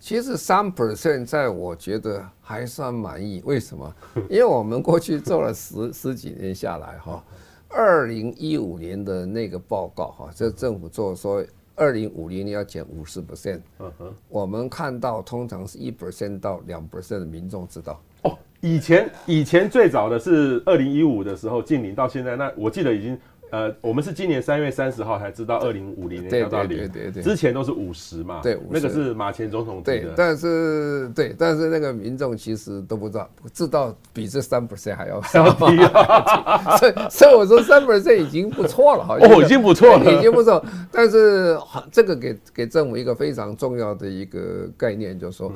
[0.00, 3.40] 其实三 percent 在我觉得还算满意。
[3.44, 3.94] 为什么？
[4.28, 7.22] 因为我们过去做了十 十几年下来，哈，
[7.68, 11.44] 二零一五年的那个报告，哈，这政府做说
[11.76, 18.00] 二零五零年要减五十 percent，嗯哼，我们看到通常是一 percent 到两 percent 的民众知道。
[18.22, 23.16] 哦，以前以前最早的是二零一五的时候近零，到现在那我记得已经。
[23.50, 27.22] 呃，我们是今年三月三十号才知道二零五零年要到零，对对对。
[27.22, 39.30] 之前都是五十嘛，对，那个是马前总统对，但是对，但是那个民众其实都不知道，知道比这三 percent 还要 少，所以 所以我说三 percent 已经不错了，好像。
[39.30, 39.98] 哦，已经不错。
[39.98, 41.58] 了，已经不错，但是
[41.90, 45.52] 这个给给政府一个非常重要的一个概念，就是说，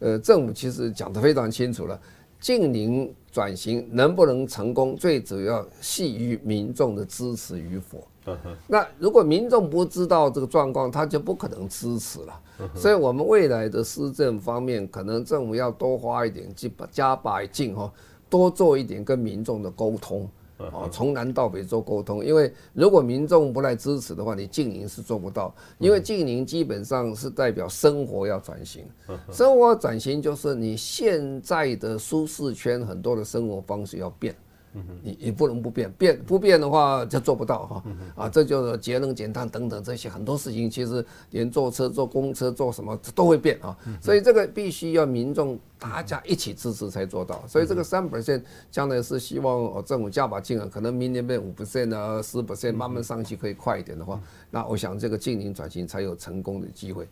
[0.00, 1.98] 呃，政府其实讲的非常清楚了。
[2.38, 8.02] 近零转型能不能成功，最主要系于民众的支持与否。
[8.66, 12.40] 那如果民众不知道这个状况，他就不可能支持了。
[12.74, 17.92] 所以，我们未来的施政方面，可能政府要多花一点劲，加把劲哈，
[18.30, 20.26] 多做一点跟民众的沟通。
[20.58, 25.54] 哦，从南到北做沟通，因为如果民众不来支持的话，你静宁是做不到。
[25.78, 28.84] 因为静宁基本上是代表生活要转型，
[29.30, 34.34] 生活转型就是你现在的舒适圈很多的生活方式要变。
[35.02, 37.82] 你你不能不变，变不变的话就做不到哈。
[38.14, 43.76] 啊，这就是节能减碳等等这些很多事情，其实连坐车、坐公车、坐什么都会变啊。
[44.00, 47.42] 所以这个必须要民众大家一起支持才做到。
[47.46, 54.20] 所以这个三 percent 将来是希望政府加把劲啊，可能明年变五 percent 啊，十 percent 慢慢上去可以快一点的话，
[54.50, 57.08] 那我想这个净零转型才有成功的机会。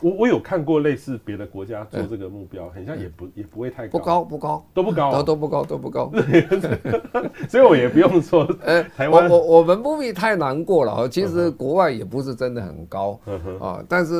[0.00, 6.12] 我我有看过类似别的国家做这个目标，很像也不也不会太高，不高不高都不高，都不高都不高。
[7.48, 11.08] 所以我也不用说， 呃，台湾我我我们不必太难过了。
[11.08, 13.18] 其实国外也不是真的很高
[13.60, 14.14] 啊，但是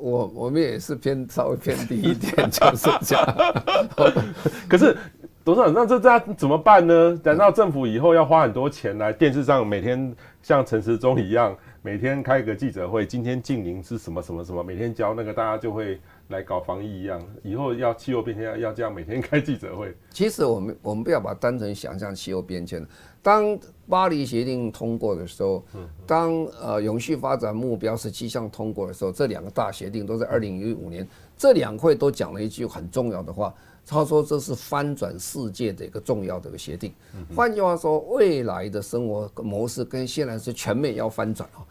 [0.00, 3.54] 我我们也是偏稍微偏低一点，就是这样。
[4.68, 4.96] 可是
[5.44, 7.20] 董事长，那这这样怎么办呢？
[7.22, 16.00] 难道政府以后要花很多钱来电视上每天像陈时中一样，每天开个记者会，今天净零是什么什么什么，每天教那个大家就会。
[16.28, 19.96] 来搞防疫一样，以后要气候变迁要要这样每天开记者会。
[20.10, 22.84] 其实我们我们不要把它单纯想象气候变迁。
[23.22, 23.58] 当
[23.88, 25.64] 巴黎协定通过的时候，
[26.06, 31.06] 当呃永续发展目标十七项通过的时候，这两个大协定都在二零一五年，
[31.36, 33.52] 这两会都讲了一句很重要的话，
[33.84, 36.92] 他说这是翻转世界的一个重要的一个协定。
[37.34, 41.66] 换句话说，未来的生活模式跟现在是全面要翻转啊。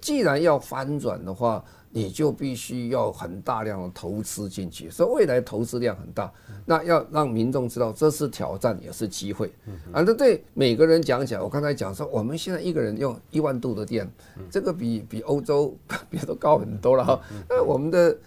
[0.00, 1.64] 既然要翻转的话，
[1.96, 6.28] 你就必须要很大量的投资进去，所以未来投资量很大。
[6.66, 9.52] 那要让民众知道这是挑战也是机会。
[9.92, 14.10] 啊，这对每个人讲起来，我刚才讲说，我们现在一个人用一万度的电，
[14.50, 15.72] 这个比比欧洲
[16.10, 17.20] 别都高很多了哈。
[17.48, 18.18] 那我们的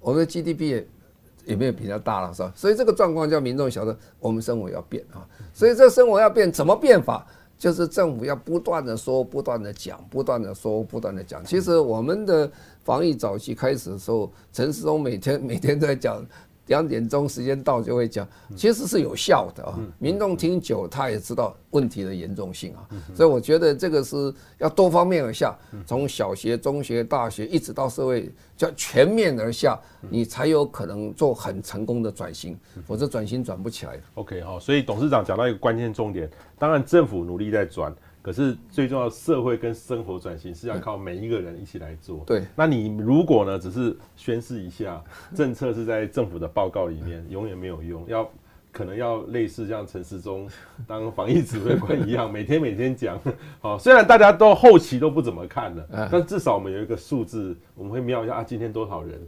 [0.00, 0.88] 我们的 GDP 也
[1.44, 2.50] 也没有比较大了是吧？
[2.56, 5.28] 所以这个状况叫民众晓得我们生活要变啊。
[5.52, 7.26] 所以这生活要变，怎么变法？
[7.58, 11.44] 就是政府要不断的说，不断的讲，不断的说，不断的讲。
[11.44, 12.50] 其实我们的
[12.90, 16.26] 防疫早期开始的时候，陈世忠每天 每天在讲，
[16.66, 18.26] 两点钟时间到就会讲，
[18.56, 19.78] 其实是有效的啊。
[20.00, 22.88] 民众听久，他也知道问题的严重性啊。
[23.14, 29.78] 所以我觉得这个是要多方面而下，从小学、中学、大学一直到社会，叫全面而下，
[30.08, 34.00] 你才有可能做很成功的转型，否则转型转不起来。
[34.14, 36.28] OK 好，所以董事长讲到一个关键重点。
[36.58, 42.22] 当然，政府努力在转，可是最重要社会跟生活转型是要靠每一个人一起来做。
[42.26, 45.02] 对，那你如果呢，只是宣示一下，
[45.34, 48.04] 政策是在政府的报告里面， 永远没有用。
[48.08, 48.30] 要
[48.72, 50.48] 可能要类似像陈时中
[50.86, 53.18] 当防疫指挥官一样，每天每天讲。
[53.60, 59.20] 好，虽然大家都后期都不怎么看了，但至少我们有一个数字，我们会瞄一下啊，今天多少人。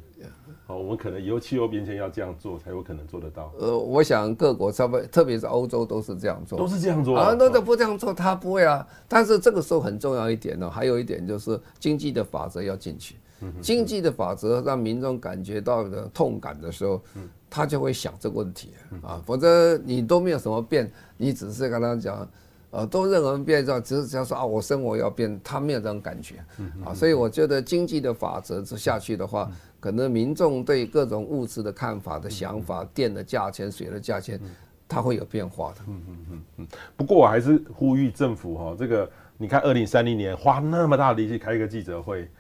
[0.73, 3.53] 好，我们可能以后气候变迁要这样做，才有可能做得到。
[3.59, 7.37] 呃，我想各国差不多，特别是欧洲都是这样做，都是这样做啊。
[7.39, 8.87] 那都不这样做，他不会啊。
[9.07, 13.17] 但是这个时候很重要一点呢，还有一点就是经济的法则要进去。
[13.61, 17.03] 经济的法则让民众感觉到的痛感的时候，
[17.51, 18.71] 他就会想这个问题
[19.03, 19.21] 啊。
[19.27, 22.27] 否则你都没有什么变，你只是跟他讲。
[22.75, 26.37] 呃，都任何人变造，只是只要说啊，我生活要变，他没有这种感觉
[26.83, 29.51] 啊，所以我觉得经济的法则这下去的话，
[29.83, 34.41] 可能民众对各种物质的看法的想法，电的价钱、水的价钱，
[34.87, 35.81] 它会有变化的。
[35.89, 36.69] 嗯嗯嗯嗯。
[36.97, 42.31] 不过我还是呼吁政府哈，这个你看，二零三零年花那么大的力气开一个记者会。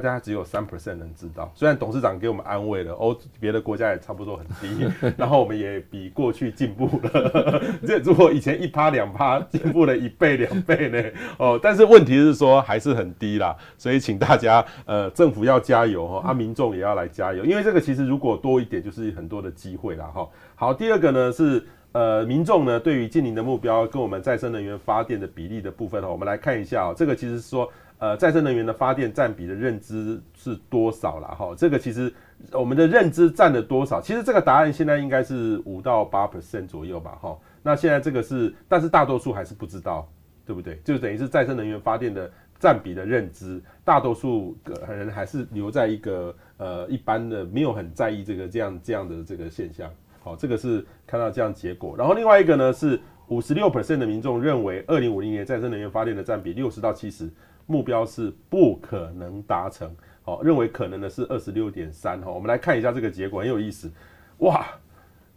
[0.00, 4.86] 大家只有三 percent 能知道，虽然董事长给我们安慰了，欧别的国家也差不多很低，
[5.16, 7.62] 然后我们也比过去进步了。
[7.86, 11.02] 这如果以前一趴两趴，进步了一倍两倍呢？
[11.38, 20.28] 哦，但是问题是说还是很低啦，所以请大家呃政府要加油哈，啊民众也要来加油，因为这个其实如果多一点，就是很多的机会啦哈。
[20.54, 27.70] 好，第二个呢是呃民众呢对于净零的目标跟我们再生能源发电的比例的部分哈，我们来看一下哦，这个其实是说。
[28.04, 31.54] 呃，再生能源的发电占比的认知是多少了哈？
[31.56, 32.12] 这个其实
[32.52, 33.98] 我们的认知占了多少？
[33.98, 37.38] 其实这个答案现在应该是五到八 percent 左右吧哈。
[37.62, 40.06] 那现在这个是，但是大多数还是不知道，
[40.44, 40.78] 对不对？
[40.84, 44.54] 就等于是再生能源发电的占比的认知，大多数
[44.86, 49.90] 人还是留在一个呃一般的，没有很在意这个这样这样的这个现象。
[50.22, 51.96] 好，这个是看到这样结果。
[51.96, 57.30] 然后另外一个呢是五十六 percent 的民众认为，二零五零年再生能源发电的占比六十到七十。
[57.66, 59.90] 目标是不可能达成，
[60.22, 63.90] 好，认为可能的是二十六点三，哈，我们来看一下这个结果，很有意思，
[64.38, 64.66] 哇，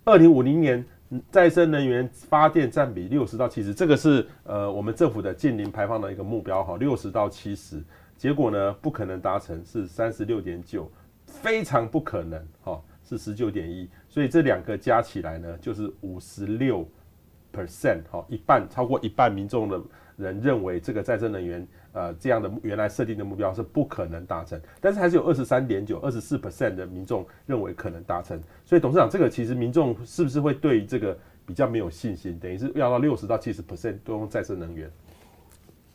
[0.04, 0.84] 二零五零年
[1.32, 7.82] 再生能源发电占比六十到七十，这个是呃我们政府的净零排放的一个目标，哈，六十到七十，
[8.18, 10.92] 结果呢不可能达成是三十六点九，
[11.26, 16.86] 非常不可能，哈，是十九点一，所以这两个加起来呢就是五十六
[17.54, 19.82] percent，哈，一半超过一半民众的
[20.18, 21.66] 人认为这个再生能源。
[21.98, 28.40] 呃，这样的原来设定的目标是不可能达成，但是还是有二十三点九、二十四 percent 的民众认为可能达成。
[28.64, 34.88] 所以董事长，这个其实民众是不是会对这个比较没有信心，等于是要到六十到七十 percent 都用再生能源。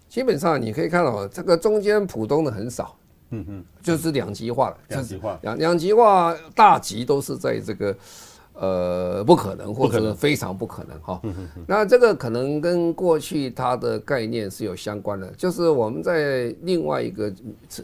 [0.09, 2.97] 基本上你可以看到，这个中间普通的很少，
[3.31, 7.97] 嗯嗯，就是两极化了，两极化，两两极化大极都是在这个。
[8.63, 11.21] 呃，不可能，或者是非常不可能哈。
[11.67, 17.33] 那这个可能跟过去它的概念是有相关的，就是我们在另外一个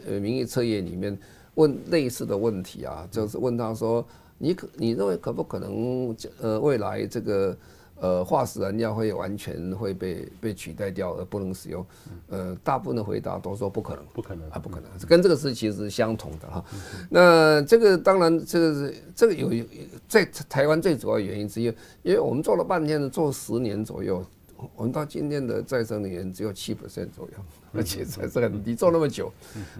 [0.07, 1.17] 呃民意测验里面
[1.55, 4.05] 问类似的问题啊，就是问他说，
[4.37, 7.57] 你可你认为可不可能呃未来这个。
[8.01, 11.85] 呃，化石燃料会完全会被被取代掉而不能使用，
[12.29, 16.63] 呃，大部分的回答都说不可能，不可能啊，不可能，跟这个是其实是相同的哈。
[17.09, 19.51] 那这个当然，这个是这个有
[20.07, 21.65] 在台湾最主要原因之一，
[22.01, 24.25] 因为我们做了半天的，做十年左右，
[24.75, 27.33] 我们到今天的再生能源只有七 percent 左右，
[27.73, 29.29] 而且才是很低，做那么久，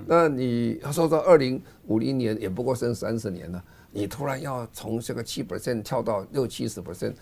[0.05, 3.63] 那你说到二零五零年也不过剩三十年了。
[3.91, 7.13] 你突然要从这个七 percent 跳到六七十 percent，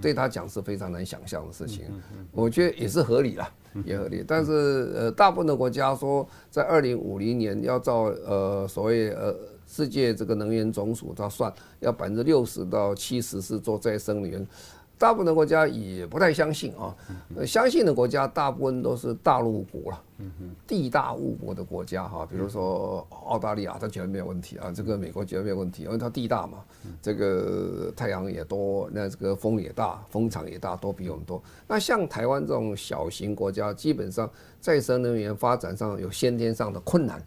[0.00, 1.84] 对他讲是非常难想象的事情。
[2.32, 3.50] 我觉得也是合理啦，
[3.84, 4.24] 也合理。
[4.26, 9.34] 但是呃，大部分的国家说在二零五零年要照呃所谓呃
[9.66, 14.46] 世界这个能源总署它算，要百分之六十到七十是做再生能源。
[15.00, 16.94] 大部分的国家也不太相信啊，
[17.46, 20.04] 相信的国家大部分都是大陆国了，
[20.66, 26.58] 地大物博的国家哈，比如说澳大利亚，它觉得没有问题啊，这个美国觉得没有问题，因为它地大嘛，
[27.00, 31.42] 这个太阳也多，那这个风也大，风场也大，都比我们多。
[31.66, 34.30] 那像台湾这种小型国家，基本上
[34.60, 37.24] 再生能源发展上有先天上的困难，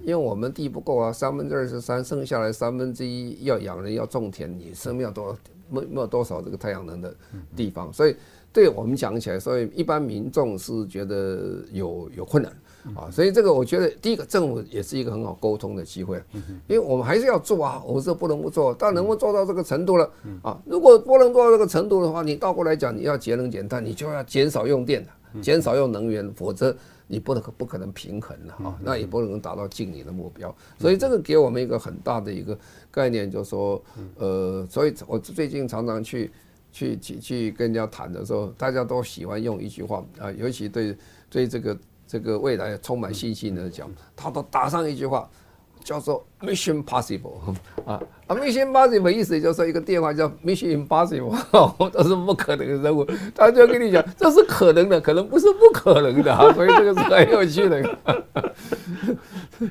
[0.00, 5.38] 因为我们地不够啊，三分之二十三，剩下来三分之一要养人要种田，你生命要多少？
[5.70, 7.14] 没没有多少这个太阳能的
[7.56, 8.16] 地方，所以
[8.52, 12.52] 对我们讲起来，所以一般民众是觉得有有困难
[12.94, 16.22] 啊，所以这个我觉得第一个政府也是一个很好沟通的机会，
[16.66, 20.10] 因为我们还是要做啊，我们是不能不做，但能不能做到这个程度了
[20.42, 20.60] 啊？
[20.64, 25.06] 如果不能做到这个程度的话，你倒过来讲，你要节能减碳，你就要减少用电，
[25.40, 26.74] 减少用能源，否则
[27.10, 32.56] 你不能不可能平衡了啊，那也不能达到净零的目标，所以这个给我们一个很大的一个。
[32.92, 33.80] 概念就是说，
[34.16, 36.30] 呃，所以我最近常常去
[36.72, 40.96] 去去去跟人家谈的时候，大家都喜欢用一句话啊，尤其对
[41.28, 45.30] 对这个这个未来充满信心的讲，他都打上一句话。
[45.82, 47.54] 叫做 Mission Possible
[47.84, 51.34] 啊啊，Mission Possible 意思就是一个电话叫 Mission Impossible，
[51.90, 53.06] 都是不可能的任务。
[53.34, 57.98] 他就跟你讲，这是可能的，可能不是不可能的啊，所以这个是很有趣的，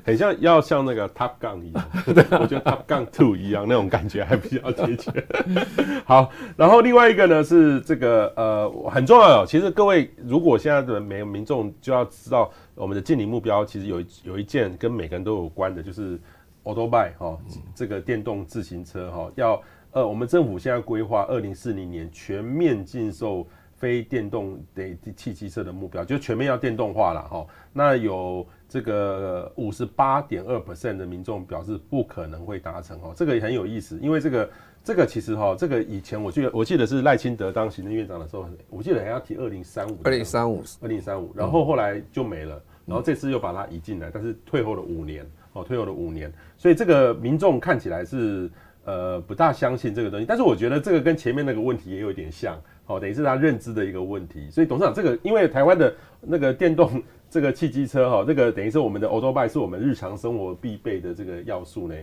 [0.03, 1.83] 很像要像那个 Top Gun 一样，
[2.13, 5.11] 对，我觉得 Top Gun Two 一样那种感觉还比较贴切。
[6.05, 12.51] 好，然后另外一个呢是这个呃很重要，其实各位如果现在的每个民众就要知道。
[12.79, 16.17] 我们的近零目标其实有有一件跟每个人都有关的，就是
[16.63, 17.37] Autobike 哈，
[17.75, 19.61] 这个电动自行车哈，要
[19.91, 27.45] 呃，我们政府现在规划二零四零年全面禁售非电动的汽机车的目标，就全面要电动化了哈。
[27.73, 34.49] 那有这个五十八点二 percent 的民众表示不可能会达成哦，这个也很有意思，因为这个
[34.85, 42.61] 这个其实哈，这个以前我记得我记得是赖清德当行政院长的时候，我记得还要提二零三五，二零三五，二零三五，然后后来就没了。
[42.89, 48.49] 然后这次又把它移进来，但是退后了五年，哦，退后了五年，所以这个民众看起来是
[48.83, 54.49] 呃不大相信这个东西，但是我觉得这个跟前面那个问题也有点像，哦，等于是他认知的一个问题。
[54.49, 61.95] 所以董事长，这个因为台湾的那个电动这个汽机车哈，这个等于是我们的 Autobike 是我们日常生活必备的这个要素呢，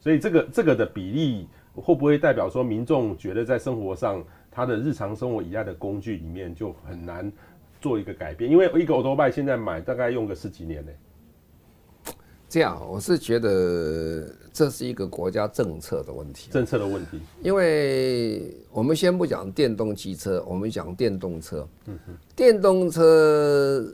[0.00, 7.32] 所以这个这个的比例会不会代表说民众觉得在生活上他的日常生活以外的工具里面就很难？
[7.82, 10.92] 做一个改变，因为一个 Autobike 现在买大概用个十几年呢。
[12.48, 16.50] 这样，我是觉得这是一个国家政策的问题。
[16.52, 21.66] 政策的问题，因为我们先不讲电动汽车，我们讲电动车。
[21.86, 23.84] 嗯哼，电动车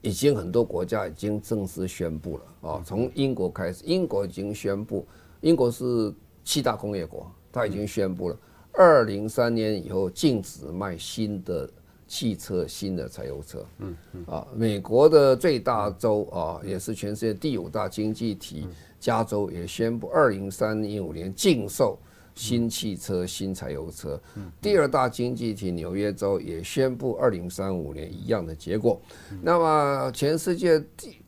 [0.00, 5.06] 已经很多国家已经正式宣布了啊，从英国开始，英国已经宣布，
[5.40, 8.38] 英国是七大工业国，它已经宣布了，
[8.72, 11.68] 二零三年以后禁止卖新的。
[12.06, 18.68] 汽车新的柴油车，嗯嗯啊，美国的最大州啊，也是全世界第五大经济体，
[19.00, 21.98] 加州也宣布二零三五年禁售
[22.34, 24.20] 新汽车、新柴油车。
[24.60, 29.00] 第二大经济体纽约州也宣布二零三五年一样的结果。
[29.42, 31.18] 那么全世界第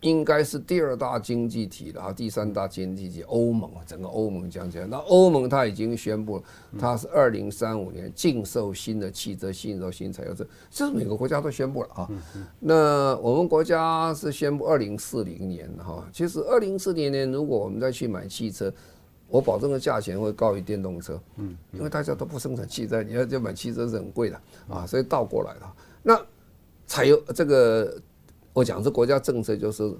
[0.00, 6.42] 应该是第二大经济体了，第三大经济体欧盟啊，整个欧盟讲起来，那欧盟它已经宣布了，
[6.78, 12.08] 它是二零三五年禁售新的汽车，禁售新柴油车，这是每个国家都宣布了啊。
[12.58, 18.72] 那我们国家是宣布二零四零年哈，其实二零四零年如果我们再去买汽车，
[19.28, 21.20] 我保证的价钱会高于电动车。
[21.36, 25.74] 嗯，因为大家都不生产汽车，你要就买汽车是很贵的啊，所以倒过来了。
[26.02, 26.18] 那
[26.86, 28.00] 柴油这个，
[28.52, 29.94] 我讲这国家政策，就是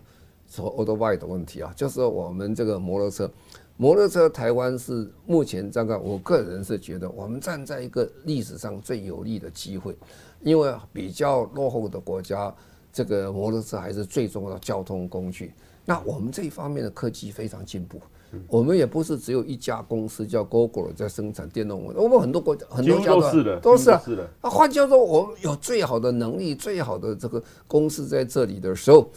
[0.48, 3.30] 说 o l d b y 的问题啊，就是我们这个摩托车，
[3.76, 9.96] 摩托车台湾是目前这个，我个人是觉得我们站在一个历史上最有利的机会，
[10.42, 12.52] 因为比较落后的国家，
[12.92, 15.52] 这个摩托车还是最重要的交通工具。
[15.84, 18.00] 那我们这一方面的科技非常进步。
[18.48, 24.02] 我们也不是只有一家公司叫 Google 在生产电动车，我们很多国家很多家都是的，都是啊。
[24.42, 29.10] 那换句话说，我们有最好的能力、最好的这个公司在这里的时候，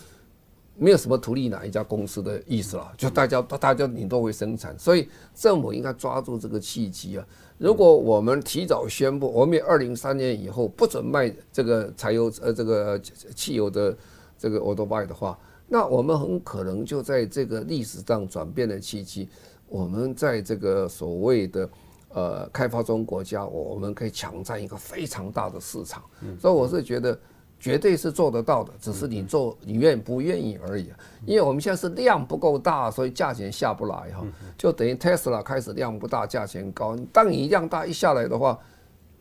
[0.75, 2.91] 没有什么图利哪一家公司的意思了。
[2.97, 7.25] 就大家大家你都会生产，所以政府应该抓住这个契机啊。
[7.59, 12.99] 如果我们提早宣布，我们二零三年以后不准卖这个柴油呃这个
[13.35, 13.95] 汽油的
[14.37, 15.37] 这个 autobuy 的话。
[15.67, 19.27] 那我们很可能就在这个历史上转变的契机，
[19.67, 21.69] 我们在这个所谓的
[22.09, 26.03] 呃开发中国家，我们可以抢占一个非常大的市场。
[26.39, 27.17] 所以我是觉得
[27.59, 30.91] 绝对是做得到的，只是你做你愿不愿意而已。
[31.25, 34.23] 因为我们现在是量不够大，所以价钱下不来哈，
[34.57, 36.95] 就等于 Tesla 开始量不大，价钱高。
[37.11, 38.59] 当你量大一下来的话，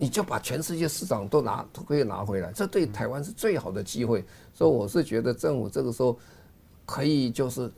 [0.03, 4.25] 你就把全世界市场都拿都可以拿回来，这对台湾是最好的机会。
[4.53, 6.19] 所以我是觉得政府这个时候。
[6.85, 7.71] 可以就是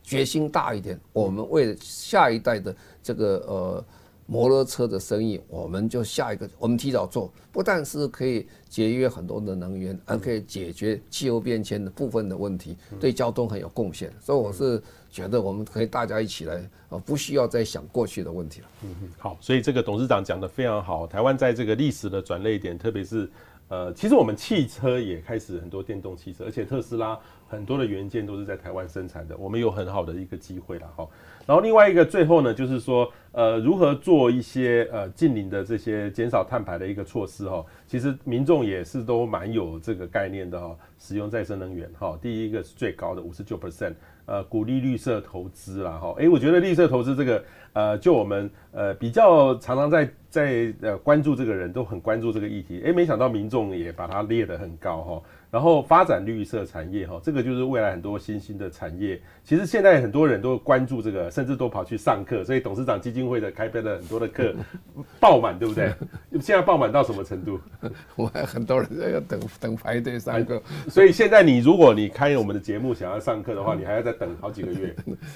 [0.00, 3.84] 决心大一点，我们为了下一代的这个呃
[4.26, 14.10] 摩托车的生意，我们就下一个，我们提早做，不但是可以节约很多的能源，还可以解决气候变迁的部分的问题，对交通很有贡献。
[14.20, 14.80] 所以我是
[15.14, 16.56] 觉得我们可以大家一起来
[16.88, 18.66] 啊，不需要再想过去的问题了。
[18.82, 23.30] 嗯嗯，好，所以这个董事长讲得非常好，台湾在这个历史的转捩点，特别是
[23.68, 27.16] 呃，其实我们汽车也开始很多电动汽车，而且特斯拉。
[27.46, 31.06] 很多的元件都是在台湾生产的，我们有很好的一个机会了哈。
[31.46, 37.64] 然后另外一个最后呢，就是说，呃，如何做一些呃近邻的这些减少碳排的一个措施哈。
[37.86, 42.18] 其实民众也是都蛮有这个概念的哈，使用再生能源哈。
[42.20, 43.94] 第一个是最高的五十九 percent，
[44.26, 46.14] 呃，鼓励绿色投资啦哈。
[46.18, 55.22] 诶，我觉得绿色投资这个，呃，就我们呃比较常常在在呃关注这个人都很关注这个议题，诶，没想到民众也把它列得很高哈。
[55.54, 59.20] 然后发展绿色产业，哈，这个就是未来很多新兴的产业。
[59.44, 62.42] 其实现在很多人都关注这个，甚至都跑去上课。
[62.42, 64.52] 所以董事长基金会的开办了很多的课，
[65.20, 65.94] 爆满，对不对？
[66.40, 67.60] 现在爆满到什么程度？
[68.16, 70.60] 我还很多人在要等等排队上课。
[70.88, 74.92] 所以现在你如果你开我们的节目想要上课的话， 你还要再等好几个月。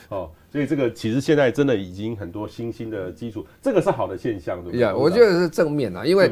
[0.09, 4.81] 哦，所以这个其实现在真的已经很多新兴的基础，这个是好的现象，对不对？
[4.81, 6.29] 呀，我觉得是正面啊，因为。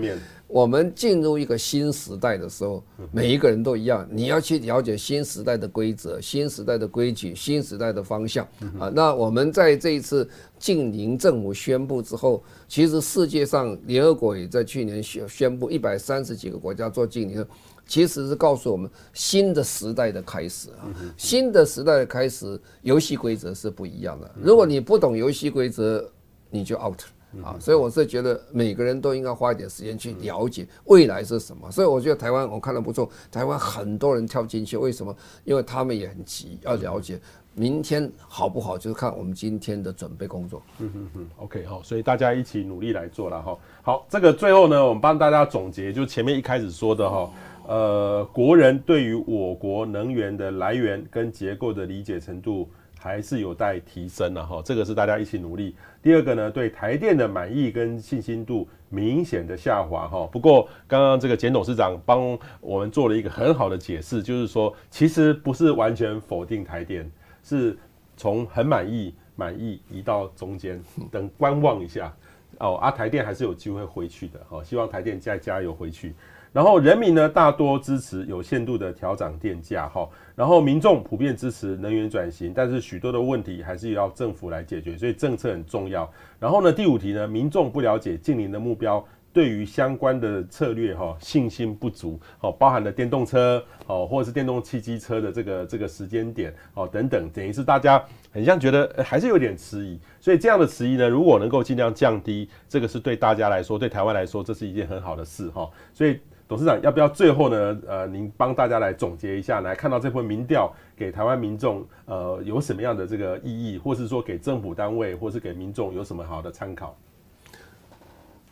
[0.49, 8.47] 我们进入一个新时代的时候，每一个人都一样，你要去了解新时代的规则、新时代的规矩、新时代的方向
[8.79, 8.89] 啊。
[8.95, 10.29] 那我们在这一次
[10.59, 17.45] 净零政府宣布之后，其实世界上联合国也在去年宣宣布一百三十几个国家做净零，
[17.87, 20.87] 其实是告诉我们新的时代的开始啊。
[21.17, 24.31] 新的时代的开始，游戏规则是不一样的。
[24.41, 26.09] 如果你不懂游戏规则，
[26.51, 27.01] 你就 out。
[27.43, 31.71] 啊，所以我是觉得每个人都应该花一点时间去了解未来是什么。
[31.71, 35.15] 所以我觉得台湾我看得不错，台湾很多人跳进去，为什么？
[35.45, 37.21] 因为他们也很急要了解
[37.53, 40.63] 明天好不好，就是看我们今天的准备工作。
[40.79, 43.59] 嗯嗯嗯，OK 好，所以大家一起努力来做了哈。
[43.83, 47.31] 好，这个最后呢，我们帮大家总结，就前面一开始说的哈，
[47.67, 52.69] 呃，国人对于我国能源的来源跟结构的理解程度。
[53.07, 55.77] 还是有待提升的哈，这个是大家一起努力。
[56.03, 60.29] 第二个呢，对台电的满意跟信心度明显的下滑哈。
[60.33, 67.09] 不过刚刚这个简董事长帮我们做了一个很好的解释，就是说其实不是完全否定台电，
[67.45, 67.79] 是
[68.17, 72.13] 从很满意、满意移到中间，等观望一下
[72.59, 72.75] 哦。
[72.75, 76.13] 啊，台电还是有机会回去的哈，希望台电再加油回去。
[76.57, 86.11] 然后人民呢，大多支持有限度的调涨电价哈，然后民众普遍支持能源转型，但是许多的问题还是要政府来解决，所以政策很重要。
[86.41, 98.03] 然后呢，第五题呢，民众不了解近零的目标，对于相关的策略哈信心不足，哦，包含了电动车哦，或者是电动汽机车的这个这个时间点哦等等，等于是大家
[98.33, 106.19] 很像觉得还是有点迟疑，所以这样的迟疑呢，如果能够尽量降低，这个是对大家来说，对台湾来说，这是一件很好的事哈，所以。
[106.49, 107.77] 董事长，要不要最后呢？
[107.89, 116.97] 呃，您帮大家来总结一下，来看到这份民调给台湾民众，呃，有什么样的这个意义，或是说给政府单位，或是给民众有什么好的参考？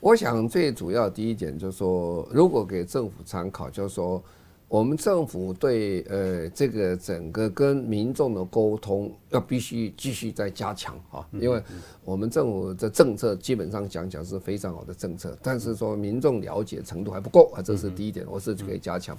[0.00, 4.20] 我想最主要第一点就是说，如果给政府参考，就是说，
[4.66, 11.62] 我们政府对呃这个整个跟民众的沟通要必须继续再加强啊，因为
[12.04, 19.16] 我们政府的政策基本上讲讲是非常好的政策，但是说民众了解程度还不够啊，这是第一点，我是可以加强。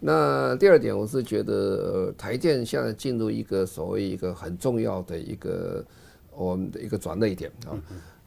[0.00, 5.84] 那第二点，我是觉得呃台电现在进入一个所谓一个很重要的一个
[6.34, 7.76] 我们的一个转捩点啊。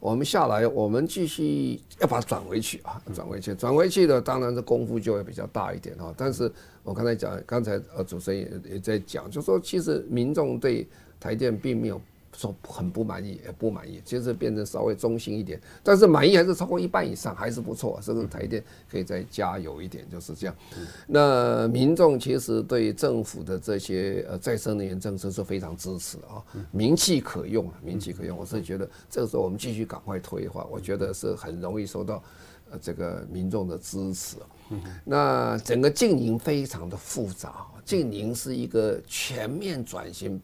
[0.00, 6.12] 我们下来，我们继续要把它转回去啊，转回去，转回去的当然这功夫就会比较大一点哈。
[6.16, 6.50] 但是
[6.82, 10.88] 我刚才讲，刚才呃主持人也也在讲，就说其实民众对
[11.20, 12.00] 台电并没有。
[12.40, 18.00] 说很不满意，也不满意，其实变成稍微中性一点，但是满意还是超过一半以上，还是不错。
[18.02, 20.56] 这个台电可以再加油一点，就是这样。
[21.06, 28.38] 那民众其实对政府的这些呃再生能源政策是非常支持啊，名气可用啊，名气可用。
[28.38, 32.22] 我是觉得这个时候我们继续赶快推的话，我觉得是很容易受到
[32.70, 34.36] 呃这个民众的支持。
[35.04, 40.40] 那整个净零非常的复杂，净零是一个全面转型。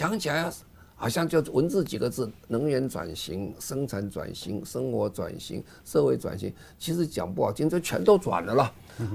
[0.00, 0.50] 讲起来
[0.96, 6.50] 好像就文字几个字：能源转型、生产转型、生活转型、社会转型。
[6.78, 8.72] 其实讲不好听，这全都转了啦。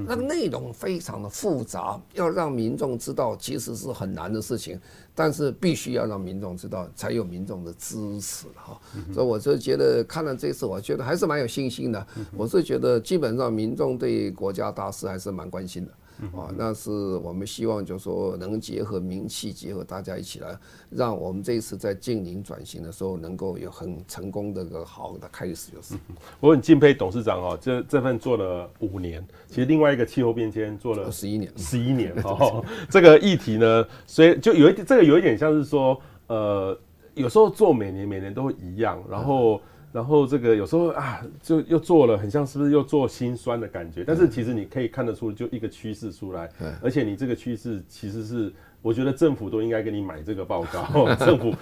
[0.08, 4.80] 那个内容非常的复杂，要让民众知道，其实是很难的事情。
[5.16, 8.80] 但是必须要让民众知道，才有民众的支持哈。
[9.12, 12.08] 所以我就觉得看了这次，我觉得还是蛮有信心的。
[12.38, 15.92] 我是觉得基本上民众对国家大事还是蛮关心的。
[16.34, 20.57] 啊，那是我们希望，就是说能结合名气，结合大家一起来，
[20.89, 25.95] 让我们这一次在净零转型的时候，能够有很成功的一个好的开始，就是。
[26.39, 32.63] 我很敬佩董事长哦，这这份做了五年，其实另外一个气候变迁做了十一年，十一年哦。
[32.89, 36.78] 这个议题呢，所以就有一点，这个有一点像是说，呃，
[37.13, 39.59] 有时候做每年每年都会一样，然后。
[39.96, 44.04] 然后这个有时候啊，就又做了，很像是不是又做心酸的感觉？
[44.06, 46.50] 但是其实你可以看得出，就一个趋势出来，
[46.82, 51.16] 而且你这个趋势其实是，我觉得政府都应该给你买这个报告。
[51.16, 51.54] 政府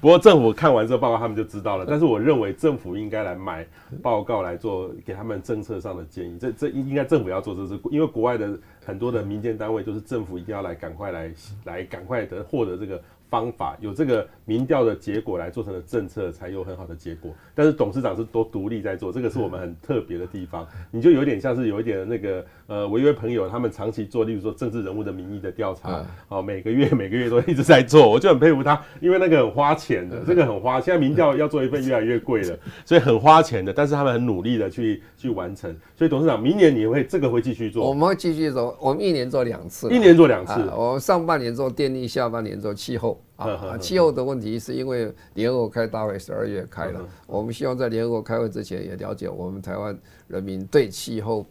[0.00, 1.86] 不过政府看完这个报告，他们就知道了。
[1.88, 3.64] 但是我认为政府应该来买
[4.02, 6.36] 报告来做，给他们政策上的建议。
[6.40, 11.32] 这这应该政府要做，这是因为国外的很多的民间单位都是政府一定要来赶快来
[11.62, 13.00] 来赶快的获得这个。
[13.28, 17.32] 方法有这个民调的结果来做成的政策，才有很好的结果。
[17.54, 20.66] 但是董事长是都独立在做，这个是我们很特别的地方。
[20.90, 30.80] 你就有点像是有一点那个呃，我一位朋友他们长期做，例如说政治人物的民意的调查，哦，每个月每个月都一直在做，我就很佩服他，因为那个很花钱的，这个很花。
[30.80, 33.72] 现在民调要做一份越来越贵了， 所以很花钱的。
[33.72, 35.74] 但是他们很努力的去去完成。
[35.94, 37.88] 所以董事长，明年你会这个会继续做？
[37.88, 40.52] 我们会继续做，我们一年做两次，一年做两次。
[40.76, 43.20] 我们上半年做电力，下半年做气候。
[43.34, 49.98] 啊，气候的问题是因为联合国开大会十二月开了，我们希望在联合国开会之前也了解我们台湾
[50.28, 51.44] 人民对气候。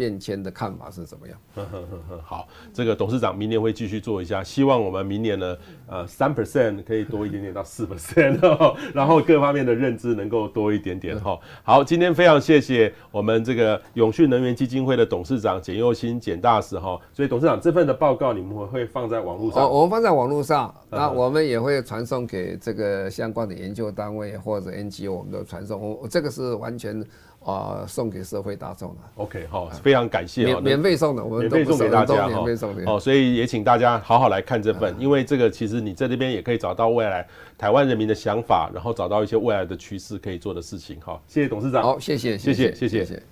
[0.00, 1.38] 变迁的看法是怎么样？
[2.24, 5.54] 好，这个董事长明年会继续做一下，希望我们明年呢，
[5.86, 8.38] 呃，三 percent 可以多一点点到四 percent，
[8.94, 11.38] 然后各方面的认知能够多一点点哈。
[11.62, 16.98] 好，今天非常谢谢我们这个永续能源基金会的董事长简又新简大使哈。
[17.12, 19.62] 所以董事长这份的报告你们会放在网络上？
[19.62, 25.78] 哦，我们放在网络上，那我们也会传送给这个相关的研究单位或者 NGO，我们都传送。
[26.00, 27.04] 我这个是完全。
[27.44, 28.96] 啊，送给社会大众了。
[29.16, 30.44] OK，好，非常感谢。
[30.44, 32.90] 免免费送的，我们免费送给大家免费送的。
[32.90, 37.26] 哦，所以也请大家好好来看这份，因为这个其实你在这边也可以找到未来
[37.56, 40.98] 台湾人民的想法，然后找到一些未来的趋势可以做的事情。
[41.00, 41.82] 好，谢谢董事长。
[41.82, 43.04] 好，谢谢，谢谢，谢谢。
[43.04, 43.22] 谢谢。